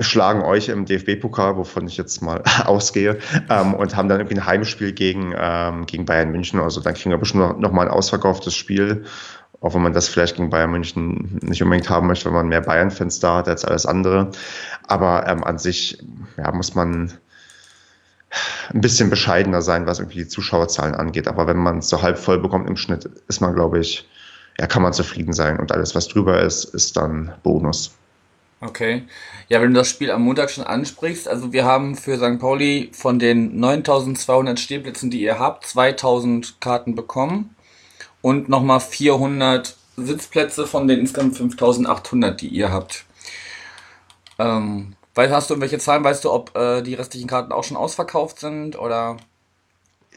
schlagen 0.00 0.42
euch 0.42 0.68
im 0.68 0.84
DFB-Pokal, 0.84 1.56
wovon 1.56 1.86
ich 1.86 1.96
jetzt 1.96 2.20
mal 2.20 2.42
ausgehe, 2.64 3.18
ähm, 3.48 3.72
und 3.72 3.96
haben 3.96 4.08
dann 4.08 4.20
irgendwie 4.20 4.36
ein 4.36 4.46
Heimspiel 4.46 4.92
gegen, 4.92 5.34
ähm, 5.36 5.86
gegen 5.86 6.04
Bayern 6.04 6.30
München. 6.30 6.60
Also 6.60 6.80
dann 6.80 6.94
kriegen 6.94 7.10
wir 7.10 7.18
bestimmt 7.18 7.42
noch, 7.42 7.58
noch 7.58 7.72
mal 7.72 7.86
ein 7.86 7.92
ausverkauftes 7.92 8.54
Spiel 8.54 9.04
auch 9.64 9.72
wenn 9.72 9.80
man 9.80 9.94
das 9.94 10.08
vielleicht 10.08 10.36
gegen 10.36 10.50
Bayern 10.50 10.72
München 10.72 11.38
nicht 11.40 11.62
unbedingt 11.62 11.88
haben 11.88 12.06
möchte, 12.06 12.26
wenn 12.26 12.34
man 12.34 12.48
mehr 12.48 12.60
Bayern-Fans 12.60 13.18
da 13.20 13.38
hat 13.38 13.48
als 13.48 13.64
alles 13.64 13.86
andere. 13.86 14.30
Aber 14.86 15.26
ähm, 15.26 15.42
an 15.42 15.56
sich 15.56 16.04
ja, 16.36 16.52
muss 16.52 16.74
man 16.74 17.14
ein 18.74 18.80
bisschen 18.82 19.08
bescheidener 19.08 19.62
sein, 19.62 19.86
was 19.86 20.00
irgendwie 20.00 20.18
die 20.18 20.28
Zuschauerzahlen 20.28 20.94
angeht. 20.94 21.28
Aber 21.28 21.46
wenn 21.46 21.56
man 21.56 21.78
es 21.78 21.88
so 21.88 22.02
halb 22.02 22.18
voll 22.18 22.38
bekommt 22.40 22.68
im 22.68 22.76
Schnitt, 22.76 23.08
ist 23.26 23.40
man, 23.40 23.54
glaube 23.54 23.78
ich, 23.78 24.06
ja, 24.60 24.66
kann 24.66 24.82
man 24.82 24.92
zufrieden 24.92 25.32
sein. 25.32 25.58
Und 25.58 25.72
alles, 25.72 25.94
was 25.94 26.08
drüber 26.08 26.42
ist, 26.42 26.64
ist 26.64 26.98
dann 26.98 27.32
Bonus. 27.42 27.94
Okay. 28.60 29.04
Ja, 29.48 29.62
wenn 29.62 29.72
du 29.72 29.80
das 29.80 29.88
Spiel 29.88 30.10
am 30.10 30.20
Montag 30.20 30.50
schon 30.50 30.64
ansprichst, 30.64 31.26
also 31.26 31.54
wir 31.54 31.64
haben 31.64 31.96
für 31.96 32.18
St. 32.18 32.38
Pauli 32.38 32.90
von 32.92 33.18
den 33.18 33.58
9200 33.58 34.60
Stehplätzen, 34.60 35.10
die 35.10 35.22
ihr 35.22 35.38
habt, 35.38 35.66
2000 35.66 36.60
Karten 36.60 36.94
bekommen 36.94 37.53
und 38.24 38.48
nochmal 38.48 38.80
400 38.80 39.76
Sitzplätze 39.98 40.66
von 40.66 40.88
den 40.88 41.00
insgesamt 41.00 41.36
5800, 41.36 42.40
die 42.40 42.48
ihr 42.48 42.72
habt. 42.72 43.04
Ähm, 44.38 44.94
weißt, 45.14 45.30
hast 45.30 45.50
du 45.50 45.54
irgendwelche 45.54 45.78
Zahlen? 45.78 46.04
Weißt 46.04 46.24
du, 46.24 46.32
ob 46.32 46.56
äh, 46.56 46.80
die 46.80 46.94
restlichen 46.94 47.28
Karten 47.28 47.52
auch 47.52 47.64
schon 47.64 47.76
ausverkauft 47.76 48.40
sind 48.40 48.78
oder? 48.78 49.18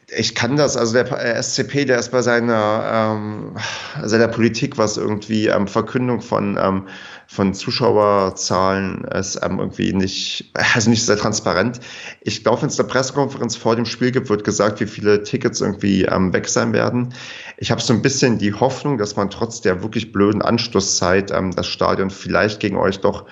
Ich 0.08 0.36
kann 0.36 0.56
das, 0.56 0.78
also 0.78 0.94
der 0.94 1.12
äh, 1.12 1.44
SCP, 1.44 1.84
der 1.84 2.00
ist 2.00 2.12
bei 2.12 2.22
seiner, 2.22 3.18
ähm, 3.18 3.58
seiner 4.02 4.30
Politik, 4.30 4.78
was 4.78 4.96
irgendwie 4.96 5.48
ähm, 5.48 5.68
Verkündung 5.68 6.22
von, 6.22 6.58
ähm, 6.58 6.88
von 7.28 7.54
Zuschauerzahlen 7.54 9.04
ist, 9.04 9.40
ähm, 9.44 9.60
irgendwie 9.60 9.94
nicht, 9.94 10.50
also 10.54 10.90
nicht 10.90 11.06
sehr 11.06 11.18
transparent. 11.18 11.82
Ich 12.22 12.44
glaube, 12.44 12.62
wenn 12.62 12.70
es 12.70 12.80
eine 12.80 12.88
Pressekonferenz 12.88 13.58
vor 13.58 13.76
dem 13.76 13.86
Spiel 13.86 14.12
gibt, 14.12 14.30
wird 14.30 14.46
gesagt, 14.46 14.80
wie 14.80 14.88
viele 14.88 15.24
Tickets 15.24 15.60
irgendwie 15.60 16.06
ähm, 16.06 16.32
weg 16.32 16.48
sein 16.48 16.72
werden. 16.72 17.14
Ich 17.58 17.70
habe 17.70 17.82
so 17.82 17.94
ein 17.94 18.02
bisschen 18.02 18.38
die 18.38 18.54
Hoffnung, 18.54 18.98
dass 18.98 19.18
man 19.18 19.30
trotz 19.30 19.62
der 19.62 19.84
wirklich 19.84 20.14
blöden 20.14 20.42
Anschlusszeit 20.42 21.32
ähm, 21.32 21.52
das 21.54 21.68
Stadion 21.68 22.10
vielleicht 22.10 22.62
gegen 22.62 22.78
euch 22.78 23.02
doch 23.02 23.26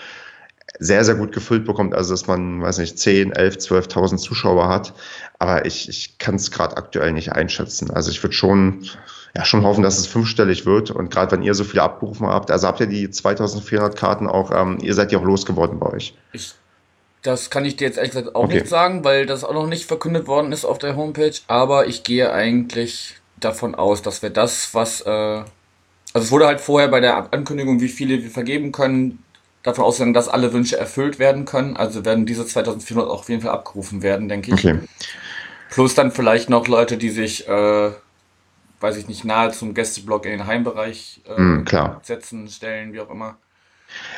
sehr, 0.80 1.04
sehr 1.06 1.16
gut 1.16 1.32
gefüllt 1.32 1.66
bekommt. 1.66 1.96
Also, 1.96 2.14
dass 2.14 2.28
man, 2.28 2.62
weiß 2.62 2.80
nicht, 2.80 3.00
10, 3.00 3.32
11, 3.32 3.58
12.000 3.58 4.18
Zuschauer 4.18 4.68
hat. 4.68 4.94
Aber 5.40 5.66
ich, 5.66 5.90
ich 5.90 6.18
kann 6.18 6.36
es 6.36 6.52
gerade 6.52 6.78
aktuell 6.78 7.12
nicht 7.12 7.32
einschätzen. 7.32 7.92
Also, 7.92 8.12
ich 8.12 8.22
würde 8.24 8.34
schon, 8.34 8.86
ja, 9.36 9.46
schon 9.46 9.64
hoffen, 9.64 9.84
dass 9.84 9.98
es 9.98 10.08
fünfstellig 10.08 10.66
wird. 10.66 10.92
Und 10.92 11.12
gerade 11.12 11.32
wenn 11.32 11.44
ihr 11.44 11.54
so 11.54 11.64
viele 11.64 11.84
abgerufen 11.84 12.28
habt, 12.28 12.52
also 12.52 12.68
habt 12.68 12.80
ihr 12.80 12.88
die 12.88 13.10
2400 13.10 13.96
Karten 13.96 14.28
auch, 14.28 14.52
ähm, 14.52 14.78
ihr 14.82 14.94
seid 14.94 15.12
ja 15.12 15.20
auch 15.20 15.24
losgeworden 15.24 15.80
bei 15.80 15.88
euch. 15.88 16.16
Ich, 16.34 16.54
das 17.22 17.50
kann 17.50 17.66
ich 17.66 17.76
dir 17.76 17.88
jetzt 17.88 17.98
ehrlich 17.98 18.12
gesagt 18.12 18.36
auch 18.36 18.46
okay. 18.46 18.56
nicht 18.56 18.68
sagen, 18.68 19.04
weil 19.04 19.26
das 19.26 19.44
auch 19.44 19.54
noch 19.54 19.68
nicht 19.68 19.86
verkündet 19.86 20.28
worden 20.28 20.52
ist 20.52 20.66
auf 20.66 20.78
der 20.78 20.96
Homepage. 20.96 21.34
Aber 21.48 21.88
ich 21.88 22.04
gehe 22.04 22.32
eigentlich 22.32 23.16
davon 23.40 23.76
aus, 23.76 24.02
dass 24.02 24.22
wir 24.22 24.30
das, 24.30 24.74
was, 24.74 25.02
äh, 25.02 25.10
also 25.10 25.48
es 26.14 26.32
wurde 26.32 26.48
halt 26.48 26.62
vorher 26.62 26.88
bei 26.88 27.00
der 27.00 27.34
Ankündigung, 27.34 27.82
wie 27.82 27.90
viele 27.90 28.22
wir 28.24 28.30
vergeben 28.30 28.72
können, 28.72 29.25
davon 29.66 29.84
ausgegangen, 29.84 30.14
dass 30.14 30.30
alle 30.30 30.54
Wünsche 30.54 30.78
erfüllt 30.78 31.20
werden 31.20 31.46
können. 31.46 31.76
Also 31.76 32.06
werden 32.06 32.26
diese 32.26 32.46
2400 32.46 33.10
auch 33.10 33.20
auf 33.20 33.30
jeden 33.30 33.42
Fall 33.42 33.52
abgerufen 33.52 34.04
werden, 34.04 34.30
denke 34.30 34.54
ich. 34.54 34.66
Okay. 34.66 34.80
Plus 35.72 35.96
dann 35.96 36.12
vielleicht 36.12 36.50
noch 36.50 36.68
Leute, 36.68 36.98
die 36.98 37.10
sich, 37.10 37.48
äh, 37.50 37.92
weiß 38.80 38.98
ich 38.98 39.08
nicht, 39.08 39.26
nahe 39.26 39.52
zum 39.52 39.74
Gästeblock 39.74 40.26
in 40.26 40.32
den 40.32 40.46
Heimbereich 40.46 41.22
äh, 41.28 41.42
mm, 41.42 41.66
setzen, 42.04 42.48
stellen, 42.48 42.94
wie 42.94 43.02
auch 43.02 43.10
immer. 43.10 43.38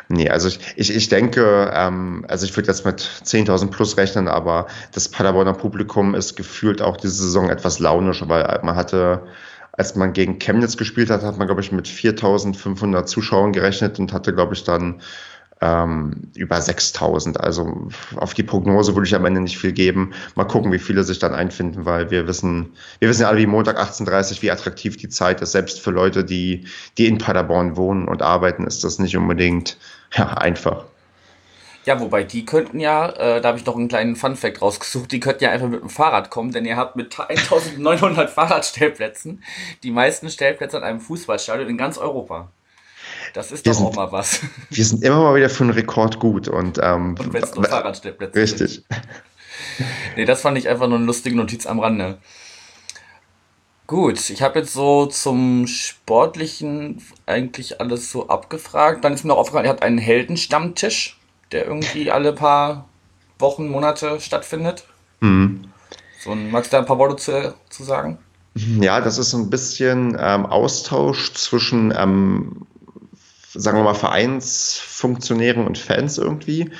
Nee, 0.09 0.29
also 0.29 0.49
ich, 0.49 0.59
ich, 0.75 0.93
ich 0.93 1.07
denke, 1.07 1.71
ähm, 1.73 2.25
also 2.27 2.45
ich 2.45 2.55
würde 2.55 2.67
jetzt 2.67 2.85
mit 2.85 2.99
10.000 2.99 3.67
plus 3.67 3.95
rechnen, 3.95 4.27
aber 4.27 4.67
das 4.91 5.07
Paderborner 5.07 5.53
Publikum 5.53 6.13
ist 6.13 6.35
gefühlt 6.35 6.81
auch 6.81 6.97
diese 6.97 7.13
Saison 7.13 7.49
etwas 7.49 7.79
launischer, 7.79 8.27
weil 8.27 8.59
man 8.63 8.75
hatte 8.75 9.23
als 9.77 9.95
man 9.95 10.11
gegen 10.11 10.39
Chemnitz 10.39 10.75
gespielt 10.75 11.11
hat, 11.11 11.21
hat 11.21 11.37
man, 11.37 11.45
glaube 11.45 11.61
ich, 11.61 11.71
mit 11.71 11.87
4.500 11.87 13.05
Zuschauern 13.05 13.53
gerechnet 13.53 13.99
und 13.99 14.11
hatte, 14.11 14.33
glaube 14.33 14.55
ich, 14.55 14.63
dann 14.63 15.01
ähm, 15.61 16.31
über 16.35 16.61
6000. 16.61 17.39
Also 17.39 17.89
auf 18.15 18.33
die 18.33 18.43
Prognose 18.43 18.95
würde 18.95 19.07
ich 19.07 19.15
am 19.15 19.25
Ende 19.25 19.41
nicht 19.41 19.57
viel 19.57 19.71
geben. 19.71 20.13
Mal 20.35 20.45
gucken, 20.45 20.71
wie 20.71 20.79
viele 20.79 21.03
sich 21.03 21.19
dann 21.19 21.33
einfinden, 21.33 21.85
weil 21.85 22.11
wir 22.11 22.27
wissen, 22.27 22.73
wir 22.99 23.09
wissen 23.09 23.23
ja 23.23 23.29
alle 23.29 23.39
wie 23.39 23.47
Montag 23.47 23.79
18.30 23.79 24.41
wie 24.41 24.51
attraktiv 24.51 24.97
die 24.97 25.09
Zeit 25.09 25.41
ist. 25.41 25.51
Selbst 25.51 25.79
für 25.79 25.91
Leute, 25.91 26.23
die, 26.23 26.65
die 26.97 27.07
in 27.07 27.17
Paderborn 27.17 27.75
wohnen 27.75 28.07
und 28.07 28.21
arbeiten, 28.21 28.65
ist 28.65 28.83
das 28.83 28.99
nicht 28.99 29.17
unbedingt 29.17 29.77
ja, 30.13 30.33
einfach. 30.33 30.85
Ja, 31.85 32.01
wobei 32.01 32.25
die 32.25 32.43
könnten 32.43 32.81
ja, 32.81 33.07
äh, 33.11 33.39
da 33.39 33.47
habe 33.47 33.57
ich 33.57 33.65
noch 33.65 33.77
einen 33.77 33.87
kleinen 33.87 34.17
Fun-Fact 34.17 34.61
rausgesucht, 34.61 35.09
die 35.09 35.21
könnten 35.21 35.45
ja 35.45 35.51
einfach 35.51 35.69
mit 35.69 35.79
dem 35.79 35.89
Fahrrad 35.89 36.29
kommen, 36.29 36.51
denn 36.51 36.65
ihr 36.65 36.75
habt 36.75 36.97
mit 36.97 37.17
1900 37.29 38.29
Fahrradstellplätzen 38.29 39.41
die 39.83 39.91
meisten 39.91 40.29
Stellplätze 40.29 40.75
an 40.75 40.83
einem 40.83 40.99
Fußballstadion 40.99 41.69
in 41.69 41.77
ganz 41.77 41.97
Europa. 41.97 42.51
Das 43.33 43.51
ist 43.51 43.65
wir 43.65 43.71
doch 43.71 43.79
sind, 43.79 43.87
auch 43.87 43.95
mal 43.95 44.11
was. 44.11 44.41
Wir 44.69 44.85
sind 44.85 45.03
immer 45.03 45.17
mal 45.17 45.35
wieder 45.35 45.49
für 45.49 45.63
einen 45.63 45.73
Rekord 45.73 46.19
gut 46.19 46.47
und, 46.47 46.79
ähm, 46.81 47.15
und 47.19 47.33
wenn 47.33 47.43
es 47.43 47.55
nur 47.55 47.65
Fahrradstellplätze 47.65 48.39
Richtig. 48.39 48.83
Nee, 50.15 50.25
das 50.25 50.41
fand 50.41 50.57
ich 50.57 50.69
einfach 50.69 50.87
nur 50.87 50.97
eine 50.97 51.05
lustige 51.05 51.35
Notiz 51.35 51.67
am 51.67 51.79
Rande. 51.79 52.17
Gut, 53.85 54.29
ich 54.29 54.41
habe 54.41 54.59
jetzt 54.59 54.73
so 54.73 55.05
zum 55.05 55.67
Sportlichen 55.67 57.01
eigentlich 57.27 57.79
alles 57.79 58.11
so 58.11 58.27
abgefragt. 58.27 59.03
Dann 59.03 59.13
ist 59.13 59.23
mir 59.23 59.29
noch 59.29 59.37
aufgefallen, 59.37 59.65
ihr 59.65 59.71
habt 59.71 59.83
einen 59.83 59.99
Heldenstammtisch 59.99 61.17
der 61.51 61.65
irgendwie 61.65 62.11
alle 62.11 62.33
paar 62.33 62.87
Wochen, 63.39 63.69
Monate 63.69 64.19
stattfindet. 64.19 64.85
Mhm. 65.19 65.65
So, 66.23 66.33
magst 66.35 66.71
du 66.71 66.77
da 66.77 66.81
ein 66.81 66.87
paar 66.87 66.97
Worte 66.97 67.15
zu, 67.17 67.53
zu 67.69 67.83
sagen? 67.83 68.17
Ja, 68.55 69.01
das 69.01 69.19
ist 69.19 69.33
ein 69.33 69.49
bisschen 69.49 70.17
ähm, 70.19 70.45
Austausch 70.47 71.33
zwischen, 71.33 71.93
ähm, 71.95 72.65
sagen 73.53 73.77
wir 73.77 73.83
mal, 73.83 73.93
Vereinsfunktionären 73.93 75.65
und 75.65 75.77
Fans 75.77 76.17
irgendwie. 76.17 76.71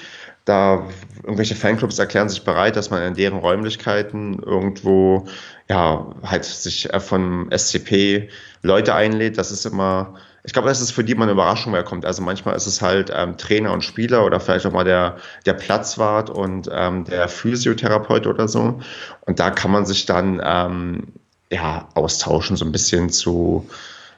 Da 0.46 0.88
irgendwelche 1.24 1.56
Fanclubs 1.56 2.00
erklären 2.00 2.30
sich 2.30 2.44
bereit, 2.44 2.76
dass 2.78 2.90
man 2.90 3.04
in 3.04 3.16
deren 3.16 3.40
Räumlichkeiten 3.40 4.40
irgendwo 4.40 5.26
ja 5.70 6.14
halt 6.24 6.46
sich 6.46 6.94
äh, 6.94 7.00
von 7.00 7.50
SCP 7.52 8.30
Leute 8.62 8.96
einlädt. 8.96 9.38
Das 9.38 9.52
ist 9.52 9.66
immer 9.66 10.16
ich 10.48 10.54
glaube, 10.54 10.70
das 10.70 10.80
ist 10.80 10.92
für 10.92 11.04
die 11.04 11.14
mal 11.14 11.24
eine 11.24 11.34
Überraschung, 11.34 11.74
wer 11.74 11.84
kommt. 11.84 12.06
Also 12.06 12.22
manchmal 12.22 12.56
ist 12.56 12.68
es 12.68 12.82
halt 12.82 13.12
ähm, 13.14 13.36
Trainer 13.36 13.74
und 13.74 13.84
Spieler 13.84 14.26
oder 14.26 14.40
vielleicht 14.40 14.66
auch 14.66 14.72
mal 14.72 14.86
der, 14.86 15.18
der 15.46 15.52
Platzwart 15.52 16.30
und 16.30 16.70
ähm, 16.72 17.04
der 17.04 17.28
Physiotherapeut 17.28 18.26
oder 18.28 18.48
so. 18.48 18.80
Und 19.26 19.42
da 19.42 19.52
kann 19.52 19.72
man 19.72 19.86
sich 19.86 20.06
dann 20.06 20.42
ähm, 20.42 21.08
ja 21.52 21.90
austauschen, 21.96 22.56
so 22.56 22.64
ein 22.64 22.72
bisschen 22.72 23.10
zu, 23.10 23.70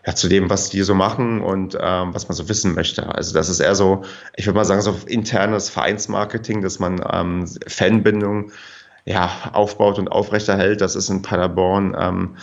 ja, 0.05 0.15
zu 0.15 0.27
dem, 0.27 0.49
was 0.49 0.69
die 0.69 0.81
so 0.81 0.95
machen 0.95 1.41
und 1.41 1.77
ähm, 1.79 2.13
was 2.13 2.27
man 2.29 2.35
so 2.35 2.47
wissen 2.49 2.73
möchte. 2.73 3.13
Also 3.13 3.33
das 3.33 3.49
ist 3.49 3.59
eher 3.59 3.75
so, 3.75 4.03
ich 4.35 4.45
würde 4.45 4.57
mal 4.57 4.65
sagen, 4.65 4.81
so 4.81 4.95
internes 5.05 5.69
Vereinsmarketing, 5.69 6.61
dass 6.61 6.79
man 6.79 7.01
ähm, 7.11 7.45
Fanbindung 7.67 8.51
ja, 9.05 9.29
aufbaut 9.53 9.99
und 9.99 10.09
aufrechterhält. 10.09 10.81
Das 10.81 10.95
ist 10.95 11.09
in 11.09 11.21
Paderborn 11.21 11.95
ähm, 11.99 12.37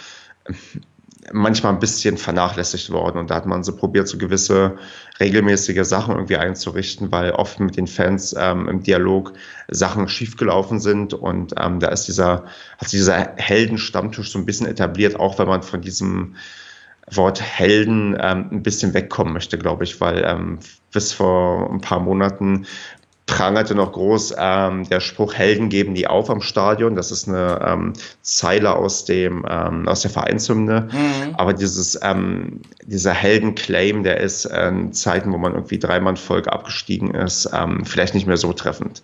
manchmal 1.32 1.72
ein 1.72 1.78
bisschen 1.78 2.18
vernachlässigt 2.18 2.90
worden 2.90 3.18
und 3.18 3.30
da 3.30 3.36
hat 3.36 3.46
man 3.46 3.64
so 3.64 3.74
probiert, 3.74 4.06
so 4.06 4.18
gewisse 4.18 4.76
regelmäßige 5.18 5.84
Sachen 5.84 6.14
irgendwie 6.14 6.36
einzurichten, 6.36 7.10
weil 7.10 7.32
oft 7.32 7.58
mit 7.58 7.76
den 7.76 7.86
Fans 7.86 8.34
ähm, 8.38 8.68
im 8.68 8.82
Dialog 8.82 9.32
Sachen 9.68 10.08
schiefgelaufen 10.08 10.78
sind 10.78 11.14
und 11.14 11.54
ähm, 11.58 11.80
da 11.80 11.88
ist 11.88 12.04
dieser, 12.04 12.44
hat 12.78 12.88
sich 12.88 13.00
dieser 13.00 13.34
Heldenstammtisch 13.36 14.30
so 14.30 14.38
ein 14.38 14.46
bisschen 14.46 14.66
etabliert, 14.66 15.18
auch 15.18 15.38
wenn 15.38 15.48
man 15.48 15.62
von 15.62 15.80
diesem 15.80 16.36
Wort 17.10 17.40
Helden 17.40 18.16
ähm, 18.20 18.48
ein 18.50 18.62
bisschen 18.62 18.94
wegkommen 18.94 19.32
möchte, 19.32 19.58
glaube 19.58 19.84
ich, 19.84 20.00
weil 20.00 20.24
ähm, 20.24 20.58
bis 20.92 21.12
vor 21.12 21.70
ein 21.70 21.80
paar 21.80 22.00
Monaten 22.00 22.66
prangerte 23.26 23.74
noch 23.74 23.92
groß 23.92 24.34
ähm, 24.38 24.88
der 24.88 25.00
Spruch 25.00 25.34
Helden 25.34 25.68
geben 25.68 25.94
die 25.94 26.06
auf 26.06 26.30
am 26.30 26.40
Stadion. 26.40 26.94
Das 26.94 27.10
ist 27.10 27.28
eine 27.28 27.60
ähm, 27.66 27.92
Zeile 28.22 28.76
aus 28.76 29.04
dem 29.04 29.44
ähm, 29.48 29.88
aus 29.88 30.02
der 30.02 30.12
Vereinshymne. 30.12 30.88
Mhm. 30.92 31.34
Aber 31.36 31.52
dieses 31.52 31.98
ähm, 32.02 32.60
dieser 32.84 33.12
Heldenclaim, 33.12 34.04
der 34.04 34.20
ist 34.20 34.44
in 34.44 34.92
Zeiten, 34.92 35.32
wo 35.32 35.38
man 35.38 35.54
irgendwie 35.54 35.78
dreimal 35.78 36.16
Volk 36.16 36.46
abgestiegen 36.46 37.14
ist, 37.14 37.50
ähm, 37.52 37.84
vielleicht 37.84 38.14
nicht 38.14 38.28
mehr 38.28 38.36
so 38.36 38.52
treffend. 38.52 39.02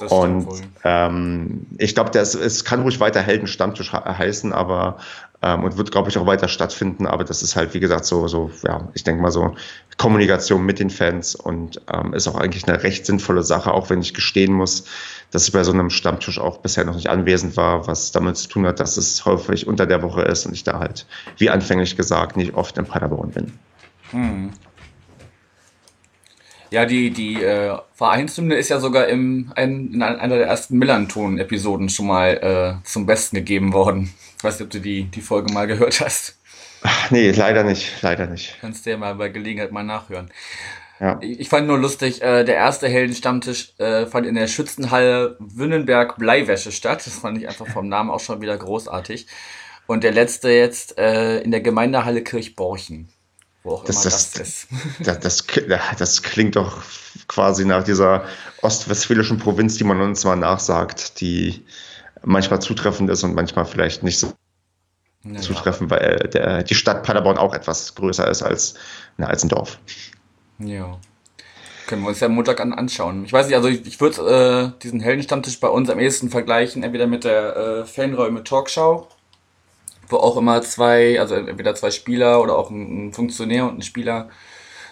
Und 0.00 0.48
ähm, 0.84 1.66
ich 1.78 1.94
glaube, 1.94 2.16
es 2.18 2.64
kann 2.64 2.82
ruhig 2.82 3.00
weiter 3.00 3.20
Heldenstammtisch 3.20 3.92
heißen, 3.92 4.52
aber 4.52 4.98
ähm, 5.42 5.64
und 5.64 5.76
wird, 5.76 5.92
glaube 5.92 6.08
ich, 6.08 6.18
auch 6.18 6.26
weiter 6.26 6.48
stattfinden. 6.48 7.06
Aber 7.06 7.24
das 7.24 7.42
ist 7.42 7.56
halt, 7.56 7.74
wie 7.74 7.80
gesagt, 7.80 8.04
so, 8.04 8.26
so 8.28 8.50
ja, 8.64 8.88
ich 8.94 9.04
denke 9.04 9.22
mal 9.22 9.30
so 9.30 9.54
Kommunikation 9.96 10.64
mit 10.64 10.78
den 10.78 10.90
Fans 10.90 11.34
und 11.34 11.80
ähm, 11.92 12.14
ist 12.14 12.28
auch 12.28 12.36
eigentlich 12.36 12.66
eine 12.66 12.82
recht 12.82 13.06
sinnvolle 13.06 13.42
Sache, 13.42 13.72
auch 13.72 13.90
wenn 13.90 14.00
ich 14.00 14.14
gestehen 14.14 14.52
muss, 14.52 14.84
dass 15.30 15.46
ich 15.46 15.52
bei 15.52 15.64
so 15.64 15.72
einem 15.72 15.90
Stammtisch 15.90 16.38
auch 16.38 16.58
bisher 16.58 16.84
noch 16.84 16.94
nicht 16.94 17.10
anwesend 17.10 17.56
war, 17.56 17.86
was 17.86 18.12
damit 18.12 18.36
zu 18.36 18.48
tun 18.48 18.66
hat, 18.66 18.80
dass 18.80 18.96
es 18.96 19.24
häufig 19.24 19.66
unter 19.66 19.86
der 19.86 20.02
Woche 20.02 20.22
ist 20.22 20.46
und 20.46 20.54
ich 20.54 20.64
da 20.64 20.78
halt, 20.78 21.06
wie 21.36 21.50
anfänglich 21.50 21.96
gesagt, 21.96 22.36
nicht 22.36 22.54
oft 22.54 22.78
in 22.78 22.86
Paderborn 22.86 23.30
bin. 23.30 23.52
Hm. 24.10 24.50
Ja, 26.70 26.84
die, 26.84 27.10
die 27.10 27.42
äh, 27.42 27.78
Vereinshymne 27.94 28.54
ist 28.54 28.68
ja 28.68 28.78
sogar 28.78 29.06
im, 29.06 29.52
ein, 29.56 29.92
in 29.94 30.02
einer 30.02 30.36
der 30.36 30.46
ersten 30.46 30.78
Millanton-Episoden 30.78 31.88
schon 31.88 32.06
mal 32.06 32.80
äh, 32.82 32.86
zum 32.86 33.06
Besten 33.06 33.36
gegeben 33.36 33.72
worden. 33.72 34.12
Ich 34.36 34.44
weiß 34.44 34.58
nicht, 34.58 34.66
ob 34.66 34.70
du 34.70 34.80
die, 34.80 35.04
die 35.04 35.20
Folge 35.20 35.52
mal 35.52 35.66
gehört 35.66 36.00
hast. 36.00 36.36
Ach, 36.82 37.10
nee, 37.10 37.30
leider 37.30 37.64
nicht, 37.64 38.02
leider 38.02 38.26
nicht. 38.26 38.56
Kannst 38.60 38.86
du 38.86 38.90
ja 38.90 38.96
mal 38.96 39.14
bei 39.14 39.30
Gelegenheit 39.30 39.72
mal 39.72 39.82
nachhören. 39.82 40.30
Ja. 41.00 41.18
Ich, 41.22 41.40
ich 41.40 41.48
fand 41.48 41.66
nur 41.66 41.78
lustig, 41.78 42.22
äh, 42.22 42.44
der 42.44 42.56
erste 42.56 42.88
Heldenstammtisch 42.88 43.72
äh, 43.78 44.06
fand 44.06 44.26
in 44.26 44.34
der 44.34 44.46
Schützenhalle 44.46 45.36
Wünnenberg 45.38 46.18
Bleiwäsche 46.18 46.72
statt. 46.72 47.06
Das 47.06 47.18
fand 47.18 47.38
ich 47.38 47.48
einfach 47.48 47.66
vom 47.66 47.88
Namen 47.88 48.10
auch 48.10 48.20
schon 48.20 48.40
wieder 48.40 48.56
großartig. 48.56 49.26
Und 49.86 50.04
der 50.04 50.12
letzte 50.12 50.50
jetzt 50.50 50.98
äh, 50.98 51.40
in 51.40 51.50
der 51.50 51.62
Gemeindehalle 51.62 52.22
Kirchborchen. 52.22 53.08
Wo 53.68 53.74
auch 53.74 53.84
das, 53.84 53.96
immer 53.96 54.04
das, 54.04 54.30
das 54.32 54.48
ist. 54.48 54.68
Das, 55.00 55.20
das, 55.20 55.46
das, 55.98 56.22
klingt 56.22 56.56
doch 56.56 56.82
quasi 57.26 57.66
nach 57.66 57.84
dieser 57.84 58.24
ostwestfälischen 58.62 59.38
Provinz, 59.38 59.76
die 59.76 59.84
man 59.84 60.00
uns 60.00 60.24
mal 60.24 60.36
nachsagt, 60.36 61.20
die 61.20 61.64
manchmal 62.22 62.62
zutreffend 62.62 63.10
ist 63.10 63.24
und 63.24 63.34
manchmal 63.34 63.66
vielleicht 63.66 64.02
nicht 64.02 64.18
so 64.18 64.32
ja, 65.24 65.38
zutreffend, 65.40 65.90
weil 65.90 66.30
der, 66.32 66.62
die 66.62 66.74
Stadt 66.74 67.02
Paderborn 67.02 67.36
auch 67.36 67.52
etwas 67.52 67.94
größer 67.94 68.26
ist 68.28 68.42
als, 68.42 68.74
na, 69.18 69.26
als 69.26 69.42
ein 69.42 69.50
Dorf. 69.50 69.78
Ja. 70.58 70.98
Können 71.86 72.02
wir 72.02 72.08
uns 72.08 72.20
ja 72.20 72.28
Montag 72.28 72.60
an, 72.60 72.72
anschauen. 72.72 73.24
Ich 73.24 73.32
weiß 73.32 73.46
nicht, 73.46 73.56
also 73.56 73.68
ich, 73.68 73.86
ich 73.86 74.00
würde 74.00 74.74
äh, 74.76 74.82
diesen 74.82 75.00
Heldenstammtisch 75.00 75.60
bei 75.60 75.68
uns 75.68 75.90
am 75.90 75.98
ehesten 75.98 76.30
vergleichen, 76.30 76.82
entweder 76.82 77.06
mit 77.06 77.24
der 77.24 77.56
äh, 77.56 77.84
Fanräume 77.84 78.44
Talkshow 78.44 79.08
wo 80.08 80.16
auch 80.16 80.36
immer 80.36 80.62
zwei, 80.62 81.20
also 81.20 81.34
entweder 81.34 81.74
zwei 81.74 81.90
Spieler 81.90 82.42
oder 82.42 82.56
auch 82.56 82.70
ein, 82.70 83.12
Funktionär 83.12 83.66
und 83.66 83.78
ein 83.78 83.82
Spieler 83.82 84.28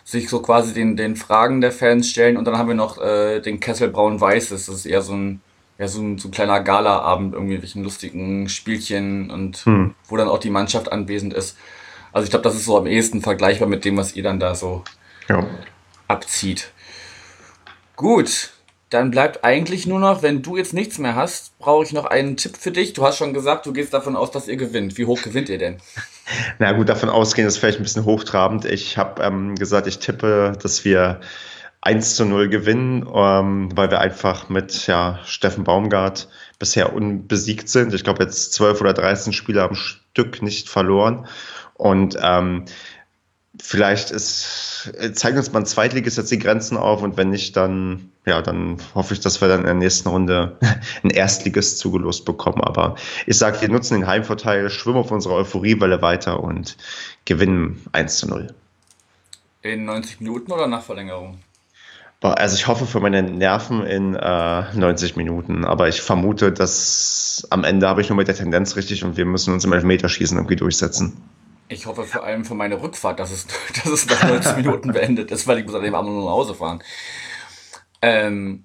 sich 0.04 0.28
so 0.28 0.40
quasi 0.40 0.72
den, 0.72 0.96
den 0.96 1.16
Fragen 1.16 1.60
der 1.60 1.72
Fans 1.72 2.08
stellen. 2.08 2.36
Und 2.36 2.44
dann 2.44 2.58
haben 2.58 2.68
wir 2.68 2.74
noch 2.74 2.98
äh, 2.98 3.40
den 3.40 3.58
Kessel 3.58 3.88
Braun-Weißes. 3.88 4.66
Das 4.66 4.74
ist 4.74 4.86
eher 4.86 5.02
so 5.02 5.14
ein, 5.14 5.40
ja, 5.78 5.88
so 5.88 6.00
ein, 6.00 6.18
so 6.18 6.28
ein 6.28 6.30
kleiner 6.30 6.60
Gala-Abend, 6.60 7.34
irgendwie 7.34 7.58
mit 7.58 7.74
lustigen 7.74 8.48
Spielchen 8.48 9.30
und 9.30 9.58
hm. 9.66 9.94
wo 10.06 10.16
dann 10.16 10.28
auch 10.28 10.38
die 10.38 10.50
Mannschaft 10.50 10.92
anwesend 10.92 11.34
ist. 11.34 11.56
Also 12.12 12.24
ich 12.24 12.30
glaube, 12.30 12.44
das 12.44 12.54
ist 12.54 12.64
so 12.64 12.78
am 12.78 12.86
ehesten 12.86 13.20
vergleichbar 13.20 13.68
mit 13.68 13.84
dem, 13.84 13.96
was 13.96 14.14
ihr 14.14 14.22
dann 14.22 14.40
da 14.40 14.54
so 14.54 14.84
ja. 15.28 15.44
abzieht. 16.08 16.70
Gut, 17.96 18.52
dann 18.90 19.10
bleibt 19.10 19.44
eigentlich 19.44 19.86
nur 19.86 19.98
noch, 19.98 20.22
wenn 20.22 20.42
du 20.42 20.56
jetzt 20.56 20.72
nichts 20.72 20.98
mehr 20.98 21.16
hast, 21.16 21.58
brauche 21.58 21.84
ich 21.84 21.92
noch 21.92 22.04
einen 22.04 22.36
Tipp 22.36 22.56
für 22.56 22.70
dich. 22.70 22.92
Du 22.92 23.04
hast 23.04 23.18
schon 23.18 23.34
gesagt, 23.34 23.66
du 23.66 23.72
gehst 23.72 23.92
davon 23.92 24.14
aus, 24.14 24.30
dass 24.30 24.46
ihr 24.46 24.56
gewinnt. 24.56 24.96
Wie 24.96 25.06
hoch 25.06 25.22
gewinnt 25.22 25.48
ihr 25.48 25.58
denn? 25.58 25.78
Na 26.58 26.72
gut, 26.72 26.88
davon 26.88 27.08
ausgehen 27.08 27.48
ist 27.48 27.58
vielleicht 27.58 27.78
ein 27.78 27.82
bisschen 27.82 28.04
hochtrabend. 28.04 28.64
Ich 28.64 28.96
habe 28.96 29.22
ähm, 29.22 29.56
gesagt, 29.56 29.86
ich 29.88 29.98
tippe, 29.98 30.52
dass 30.62 30.84
wir 30.84 31.20
1 31.80 32.16
zu 32.16 32.24
0 32.24 32.48
gewinnen, 32.48 33.08
ähm, 33.12 33.70
weil 33.76 33.90
wir 33.90 34.00
einfach 34.00 34.48
mit 34.48 34.86
ja, 34.86 35.18
Steffen 35.24 35.64
Baumgart 35.64 36.28
bisher 36.58 36.92
unbesiegt 36.92 37.68
sind. 37.68 37.92
Ich 37.92 38.04
glaube, 38.04 38.22
jetzt 38.22 38.52
12 38.54 38.80
oder 38.80 38.92
13 38.92 39.32
Spiele 39.32 39.62
am 39.62 39.74
Stück 39.74 40.42
nicht 40.42 40.68
verloren. 40.68 41.26
Und 41.74 42.16
ähm, 42.22 42.64
vielleicht 43.62 44.10
ist, 44.10 44.92
zeigt 45.14 45.36
uns 45.36 45.52
mal 45.52 45.60
ein 45.60 45.66
Zweitligist 45.66 46.18
jetzt 46.18 46.30
die 46.30 46.38
Grenzen 46.38 46.76
auf 46.76 47.02
und 47.02 47.16
wenn 47.16 47.30
nicht, 47.30 47.56
dann, 47.56 48.10
ja, 48.24 48.42
dann 48.42 48.78
hoffe 48.94 49.14
ich, 49.14 49.20
dass 49.20 49.40
wir 49.40 49.48
dann 49.48 49.60
in 49.60 49.66
der 49.66 49.74
nächsten 49.74 50.08
Runde 50.08 50.58
ein 51.02 51.10
Erstligist 51.10 51.78
zugelost 51.78 52.24
bekommen. 52.24 52.62
Aber 52.62 52.96
ich 53.26 53.38
sage, 53.38 53.60
wir 53.60 53.68
nutzen 53.68 53.94
den 53.94 54.06
Heimvorteil, 54.06 54.70
schwimmen 54.70 54.98
auf 54.98 55.10
unserer 55.10 55.34
Euphoriewelle 55.34 56.02
weiter 56.02 56.42
und 56.42 56.76
gewinnen 57.24 57.84
1 57.92 58.18
zu 58.18 58.28
0. 58.28 58.54
In 59.62 59.84
90 59.84 60.20
Minuten 60.20 60.52
oder 60.52 60.66
nach 60.66 60.82
Verlängerung? 60.82 61.38
Also 62.20 62.56
ich 62.56 62.66
hoffe 62.66 62.86
für 62.86 62.98
meine 62.98 63.22
Nerven 63.22 63.84
in 63.86 64.14
äh, 64.14 64.74
90 64.74 65.16
Minuten, 65.16 65.64
aber 65.64 65.88
ich 65.88 66.00
vermute, 66.00 66.50
dass 66.50 67.46
am 67.50 67.62
Ende 67.62 67.86
habe 67.88 68.00
ich 68.00 68.08
nur 68.08 68.16
mit 68.16 68.26
der 68.26 68.34
Tendenz 68.34 68.74
richtig 68.74 69.04
und 69.04 69.16
wir 69.16 69.26
müssen 69.26 69.52
uns 69.52 69.64
im 69.64 69.72
Elfmeterschießen 69.72 70.36
irgendwie 70.36 70.56
durchsetzen. 70.56 71.22
Ich 71.68 71.86
hoffe 71.86 72.04
vor 72.04 72.24
allem 72.24 72.44
für 72.44 72.54
meine 72.54 72.80
Rückfahrt, 72.80 73.18
dass 73.18 73.30
es, 73.30 73.46
dass 73.74 73.86
es 73.86 74.06
nach 74.06 74.22
90 74.24 74.56
Minuten 74.64 74.92
beendet 74.92 75.30
ist, 75.30 75.46
weil 75.46 75.58
ich 75.58 75.66
muss 75.66 75.74
an 75.74 75.82
dem 75.82 75.94
Abend 75.94 76.12
nur 76.12 76.24
nach 76.24 76.32
Hause 76.32 76.54
fahren. 76.54 76.82
Ähm, 78.02 78.64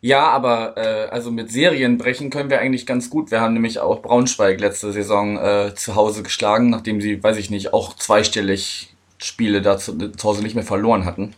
ja, 0.00 0.28
aber 0.28 0.76
äh, 0.76 1.08
also 1.10 1.32
mit 1.32 1.50
Serien 1.50 1.98
brechen 1.98 2.30
können 2.30 2.50
wir 2.50 2.60
eigentlich 2.60 2.86
ganz 2.86 3.10
gut. 3.10 3.30
Wir 3.32 3.40
haben 3.40 3.54
nämlich 3.54 3.80
auch 3.80 4.00
Braunschweig 4.00 4.60
letzte 4.60 4.92
Saison 4.92 5.36
äh, 5.38 5.74
zu 5.74 5.96
Hause 5.96 6.22
geschlagen, 6.22 6.70
nachdem 6.70 7.00
sie, 7.00 7.22
weiß 7.22 7.36
ich 7.36 7.50
nicht, 7.50 7.72
auch 7.72 7.96
zweistellig 7.96 8.94
Spiele 9.18 9.60
da 9.60 9.78
zu, 9.78 10.12
zu 10.12 10.28
Hause 10.28 10.42
nicht 10.42 10.54
mehr 10.54 10.64
verloren 10.64 11.04
hatten. 11.04 11.34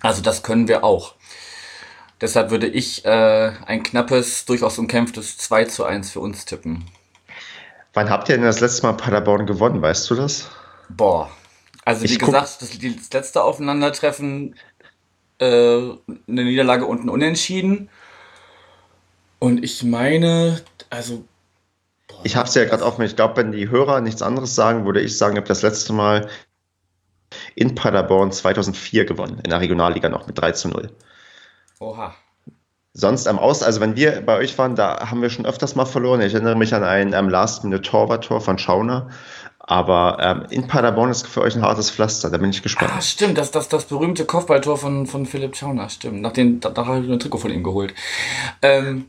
Also 0.00 0.22
das 0.22 0.42
können 0.42 0.68
wir 0.68 0.84
auch. 0.84 1.14
Deshalb 2.20 2.50
würde 2.50 2.66
ich 2.66 3.04
äh, 3.04 3.52
ein 3.66 3.82
knappes, 3.82 4.46
durchaus 4.46 4.78
umkämpftes 4.78 5.36
2 5.38 5.64
zu 5.66 5.84
1 5.84 6.10
für 6.10 6.20
uns 6.20 6.46
tippen. 6.46 6.84
Wann 7.92 8.08
habt 8.08 8.28
ihr 8.30 8.36
denn 8.36 8.44
das 8.44 8.60
letzte 8.60 8.86
Mal 8.86 8.94
Paderborn 8.94 9.44
gewonnen, 9.46 9.82
weißt 9.82 10.08
du 10.10 10.14
das? 10.14 10.48
Boah. 10.88 11.30
Also 11.84 12.08
wie 12.08 12.12
Ich 12.12 12.18
gesagt, 12.18 12.62
das, 12.62 12.70
das 12.78 13.12
letzte 13.12 13.42
Aufeinandertreffen 13.42 14.54
äh, 15.40 15.46
eine 15.46 16.44
Niederlage 16.44 16.86
und 16.86 17.04
ein 17.04 17.08
Unentschieden. 17.10 17.90
Und 19.40 19.62
ich 19.64 19.82
meine, 19.84 20.64
also 20.90 21.24
Ich 22.22 22.36
habe 22.36 22.48
es 22.48 22.54
ja 22.54 22.64
gerade 22.64 22.84
offen. 22.84 23.02
Ich 23.02 23.16
glaube, 23.16 23.36
wenn 23.38 23.50
die 23.52 23.70
Hörer 23.70 24.00
nichts 24.00 24.22
anderes 24.22 24.54
sagen, 24.54 24.84
würde 24.84 25.00
ich 25.00 25.16
sagen, 25.18 25.34
ich 25.34 25.38
habe 25.38 25.48
das 25.48 25.62
letzte 25.62 25.92
Mal 25.92 26.28
in 27.54 27.74
Paderborn 27.74 28.32
2004 28.32 29.04
gewonnen, 29.04 29.40
in 29.44 29.50
der 29.50 29.60
Regionalliga 29.60 30.08
noch 30.08 30.26
mit 30.26 30.38
3 30.38 30.52
zu 30.52 30.68
0. 30.68 30.90
oha. 31.80 32.14
Sonst 33.00 33.28
am 33.28 33.38
Aus, 33.38 33.62
also 33.62 33.80
wenn 33.80 33.94
wir 33.94 34.22
bei 34.26 34.36
euch 34.38 34.58
waren, 34.58 34.74
da 34.74 35.08
haben 35.08 35.22
wir 35.22 35.30
schon 35.30 35.46
öfters 35.46 35.76
mal 35.76 35.84
verloren. 35.84 36.20
Ich 36.20 36.34
erinnere 36.34 36.56
mich 36.56 36.74
an 36.74 36.82
ein 36.82 37.12
ähm, 37.12 37.28
Last-Minute-Torwart-Tor 37.28 38.40
von 38.40 38.58
Schauner. 38.58 39.08
Aber 39.60 40.16
ähm, 40.20 40.46
in 40.50 40.66
Paderborn 40.66 41.08
ist 41.08 41.24
für 41.28 41.42
euch 41.42 41.54
ein 41.54 41.62
hartes 41.62 41.92
Pflaster, 41.92 42.28
da 42.28 42.38
bin 42.38 42.50
ich 42.50 42.58
Ah, 42.58 42.62
gespannt. 42.62 43.04
stimmt, 43.04 43.38
das, 43.38 43.52
das, 43.52 43.68
das 43.68 43.84
berühmte 43.84 44.24
Kopfballtor 44.24 44.78
von, 44.78 45.06
von 45.06 45.26
Philipp 45.26 45.54
Schauner, 45.54 45.88
stimmt. 45.90 46.22
Nach 46.22 46.32
den, 46.32 46.58
da, 46.58 46.70
da 46.70 46.86
habe 46.86 47.04
ich 47.04 47.08
ein 47.08 47.20
Trikot 47.20 47.38
von 47.38 47.52
ihm 47.52 47.62
geholt. 47.62 47.94
Ähm, 48.62 49.04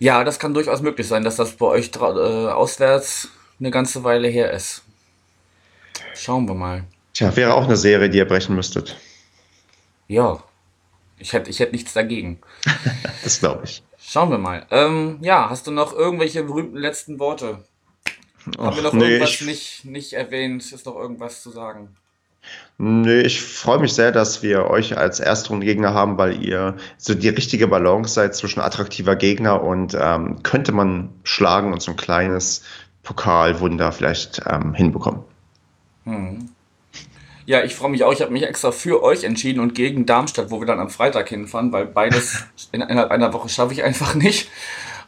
ja, 0.00 0.24
das 0.24 0.40
kann 0.40 0.52
durchaus 0.52 0.82
möglich 0.82 1.06
sein, 1.06 1.22
dass 1.22 1.36
das 1.36 1.52
bei 1.52 1.66
euch 1.66 1.92
äh, 1.94 1.98
auswärts 1.98 3.28
eine 3.60 3.70
ganze 3.70 4.02
Weile 4.02 4.26
her 4.26 4.50
ist. 4.50 4.82
Schauen 6.16 6.48
wir 6.48 6.54
mal. 6.54 6.82
Tja, 7.14 7.36
wäre 7.36 7.54
auch 7.54 7.64
eine 7.64 7.76
Serie, 7.76 8.10
die 8.10 8.18
ihr 8.18 8.26
brechen 8.26 8.56
müsstet. 8.56 8.96
Ja, 10.08 10.42
ich 11.18 11.32
hätte 11.32 11.50
ich 11.50 11.60
hätt 11.60 11.72
nichts 11.72 11.92
dagegen. 11.92 12.40
Das 13.22 13.38
glaube 13.38 13.62
ich. 13.64 13.84
Schauen 13.98 14.30
wir 14.30 14.38
mal. 14.38 14.66
Ähm, 14.72 15.18
ja, 15.20 15.48
hast 15.48 15.68
du 15.68 15.70
noch 15.70 15.92
irgendwelche 15.92 16.42
berühmten 16.42 16.76
letzten 16.76 17.20
Worte? 17.20 17.64
Haben 18.58 18.76
wir 18.76 18.82
noch 18.82 18.92
Och, 18.92 18.98
nee, 18.98 19.04
irgendwas 19.04 19.30
ich, 19.30 19.42
nicht, 19.42 19.84
nicht 19.84 20.12
erwähnt? 20.14 20.72
Ist 20.72 20.86
noch 20.86 20.96
irgendwas 20.96 21.40
zu 21.42 21.50
sagen? 21.50 21.96
nee, 22.78 23.20
ich 23.20 23.40
freue 23.42 23.78
mich 23.78 23.92
sehr, 23.92 24.10
dass 24.10 24.42
wir 24.42 24.68
euch 24.68 24.98
als 24.98 25.20
Erstrundengegner 25.20 25.94
haben, 25.94 26.18
weil 26.18 26.44
ihr 26.44 26.76
so 26.96 27.14
die 27.14 27.28
richtige 27.28 27.68
Balance 27.68 28.14
seid 28.14 28.34
zwischen 28.34 28.60
attraktiver 28.60 29.14
Gegner 29.14 29.62
und 29.62 29.96
ähm, 29.98 30.42
könnte 30.42 30.72
man 30.72 31.10
schlagen 31.22 31.72
und 31.72 31.80
so 31.80 31.92
ein 31.92 31.96
kleines 31.96 32.64
Pokalwunder 33.02 33.92
vielleicht 33.92 34.42
ähm, 34.48 34.74
hinbekommen. 34.74 35.22
Hm. 36.04 36.50
Ja, 37.52 37.62
ich 37.62 37.74
freue 37.74 37.90
mich 37.90 38.02
auch. 38.02 38.14
Ich 38.14 38.22
habe 38.22 38.32
mich 38.32 38.44
extra 38.44 38.72
für 38.72 39.02
euch 39.02 39.24
entschieden 39.24 39.60
und 39.60 39.74
gegen 39.74 40.06
Darmstadt, 40.06 40.50
wo 40.50 40.58
wir 40.58 40.66
dann 40.66 40.80
am 40.80 40.88
Freitag 40.88 41.28
hinfahren, 41.28 41.70
weil 41.70 41.84
beides 41.84 42.44
in, 42.72 42.80
innerhalb 42.80 43.10
einer 43.10 43.34
Woche 43.34 43.50
schaffe 43.50 43.74
ich 43.74 43.82
einfach 43.82 44.14
nicht. 44.14 44.48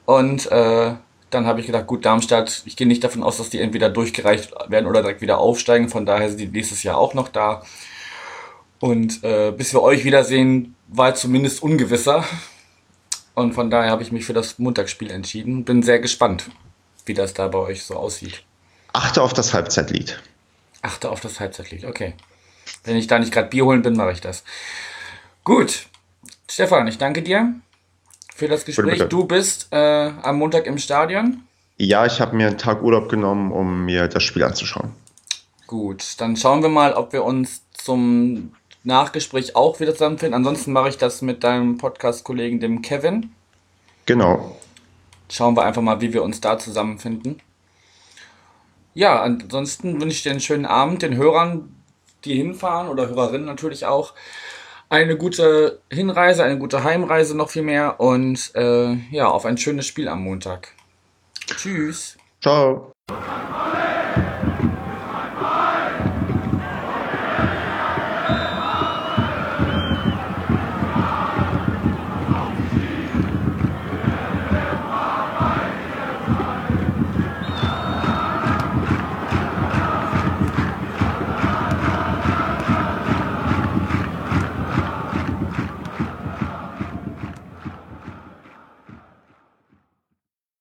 Und 0.04 0.52
äh, 0.52 0.92
dann 1.30 1.46
habe 1.46 1.60
ich 1.60 1.66
gedacht, 1.66 1.86
gut, 1.86 2.04
Darmstadt, 2.04 2.62
ich 2.66 2.76
gehe 2.76 2.86
nicht 2.86 3.02
davon 3.02 3.22
aus, 3.22 3.38
dass 3.38 3.48
die 3.48 3.60
entweder 3.60 3.88
durchgereicht 3.88 4.52
werden 4.68 4.86
oder 4.86 5.00
direkt 5.00 5.22
wieder 5.22 5.38
aufsteigen. 5.38 5.88
Von 5.88 6.04
daher 6.04 6.28
sind 6.28 6.38
die 6.38 6.48
nächstes 6.48 6.82
Jahr 6.82 6.98
auch 6.98 7.14
noch 7.14 7.30
da. 7.30 7.62
Und 8.78 9.24
äh, 9.24 9.50
bis 9.50 9.72
wir 9.72 9.80
euch 9.80 10.04
wiedersehen, 10.04 10.74
war 10.88 11.14
zumindest 11.14 11.62
ungewisser. 11.62 12.24
Und 13.34 13.54
von 13.54 13.70
daher 13.70 13.90
habe 13.90 14.02
ich 14.02 14.12
mich 14.12 14.26
für 14.26 14.34
das 14.34 14.58
Montagsspiel 14.58 15.10
entschieden. 15.10 15.64
Bin 15.64 15.82
sehr 15.82 15.98
gespannt, 15.98 16.50
wie 17.06 17.14
das 17.14 17.32
da 17.32 17.48
bei 17.48 17.60
euch 17.60 17.84
so 17.84 17.94
aussieht. 17.96 18.44
Achte 18.92 19.22
auf 19.22 19.32
das 19.32 19.54
Halbzeitlied. 19.54 20.20
Achte 20.82 21.08
auf 21.08 21.20
das 21.20 21.40
Halbzeitlied, 21.40 21.86
okay. 21.86 22.12
Wenn 22.84 22.96
ich 22.96 23.06
da 23.06 23.18
nicht 23.18 23.32
gerade 23.32 23.48
Bier 23.48 23.64
holen 23.64 23.82
bin, 23.82 23.96
mache 23.96 24.12
ich 24.12 24.20
das. 24.20 24.44
Gut. 25.42 25.86
Stefan, 26.48 26.86
ich 26.86 26.98
danke 26.98 27.22
dir 27.22 27.54
für 28.34 28.48
das 28.48 28.64
Gespräch. 28.64 28.98
bitte. 28.98 29.08
Du 29.08 29.24
bist 29.24 29.68
äh, 29.72 29.76
am 30.22 30.38
Montag 30.38 30.66
im 30.66 30.78
Stadion. 30.78 31.42
Ja, 31.76 32.06
ich 32.06 32.20
habe 32.20 32.36
mir 32.36 32.46
einen 32.48 32.58
Tag 32.58 32.82
Urlaub 32.82 33.08
genommen, 33.08 33.50
um 33.50 33.84
mir 33.84 34.06
das 34.06 34.22
Spiel 34.22 34.44
anzuschauen. 34.44 34.92
Gut, 35.66 36.14
dann 36.18 36.36
schauen 36.36 36.62
wir 36.62 36.68
mal, 36.68 36.92
ob 36.92 37.12
wir 37.12 37.24
uns 37.24 37.62
zum 37.72 38.52
Nachgespräch 38.84 39.56
auch 39.56 39.80
wieder 39.80 39.92
zusammenfinden. 39.92 40.34
Ansonsten 40.34 40.72
mache 40.72 40.90
ich 40.90 40.98
das 40.98 41.22
mit 41.22 41.42
deinem 41.42 41.78
Podcast-Kollegen, 41.78 42.60
dem 42.60 42.82
Kevin. 42.82 43.32
Genau. 44.06 44.56
Schauen 45.30 45.56
wir 45.56 45.64
einfach 45.64 45.82
mal, 45.82 46.00
wie 46.00 46.12
wir 46.12 46.22
uns 46.22 46.40
da 46.40 46.58
zusammenfinden. 46.58 47.40
Ja, 48.92 49.22
ansonsten 49.22 50.00
wünsche 50.00 50.16
ich 50.16 50.22
dir 50.22 50.30
einen 50.30 50.40
schönen 50.40 50.66
Abend, 50.66 51.02
den 51.02 51.16
Hörern, 51.16 51.73
die 52.24 52.34
hinfahren 52.34 52.88
oder 52.88 53.08
Hörerinnen 53.08 53.46
natürlich 53.46 53.86
auch. 53.86 54.14
Eine 54.88 55.16
gute 55.16 55.80
Hinreise, 55.90 56.44
eine 56.44 56.58
gute 56.58 56.84
Heimreise 56.84 57.36
noch 57.36 57.50
viel 57.50 57.62
mehr 57.62 58.00
und 58.00 58.52
äh, 58.54 58.94
ja, 59.10 59.28
auf 59.28 59.44
ein 59.46 59.56
schönes 59.56 59.86
Spiel 59.86 60.08
am 60.08 60.22
Montag. 60.22 60.72
Tschüss. 61.46 62.16
Ciao. 62.40 62.92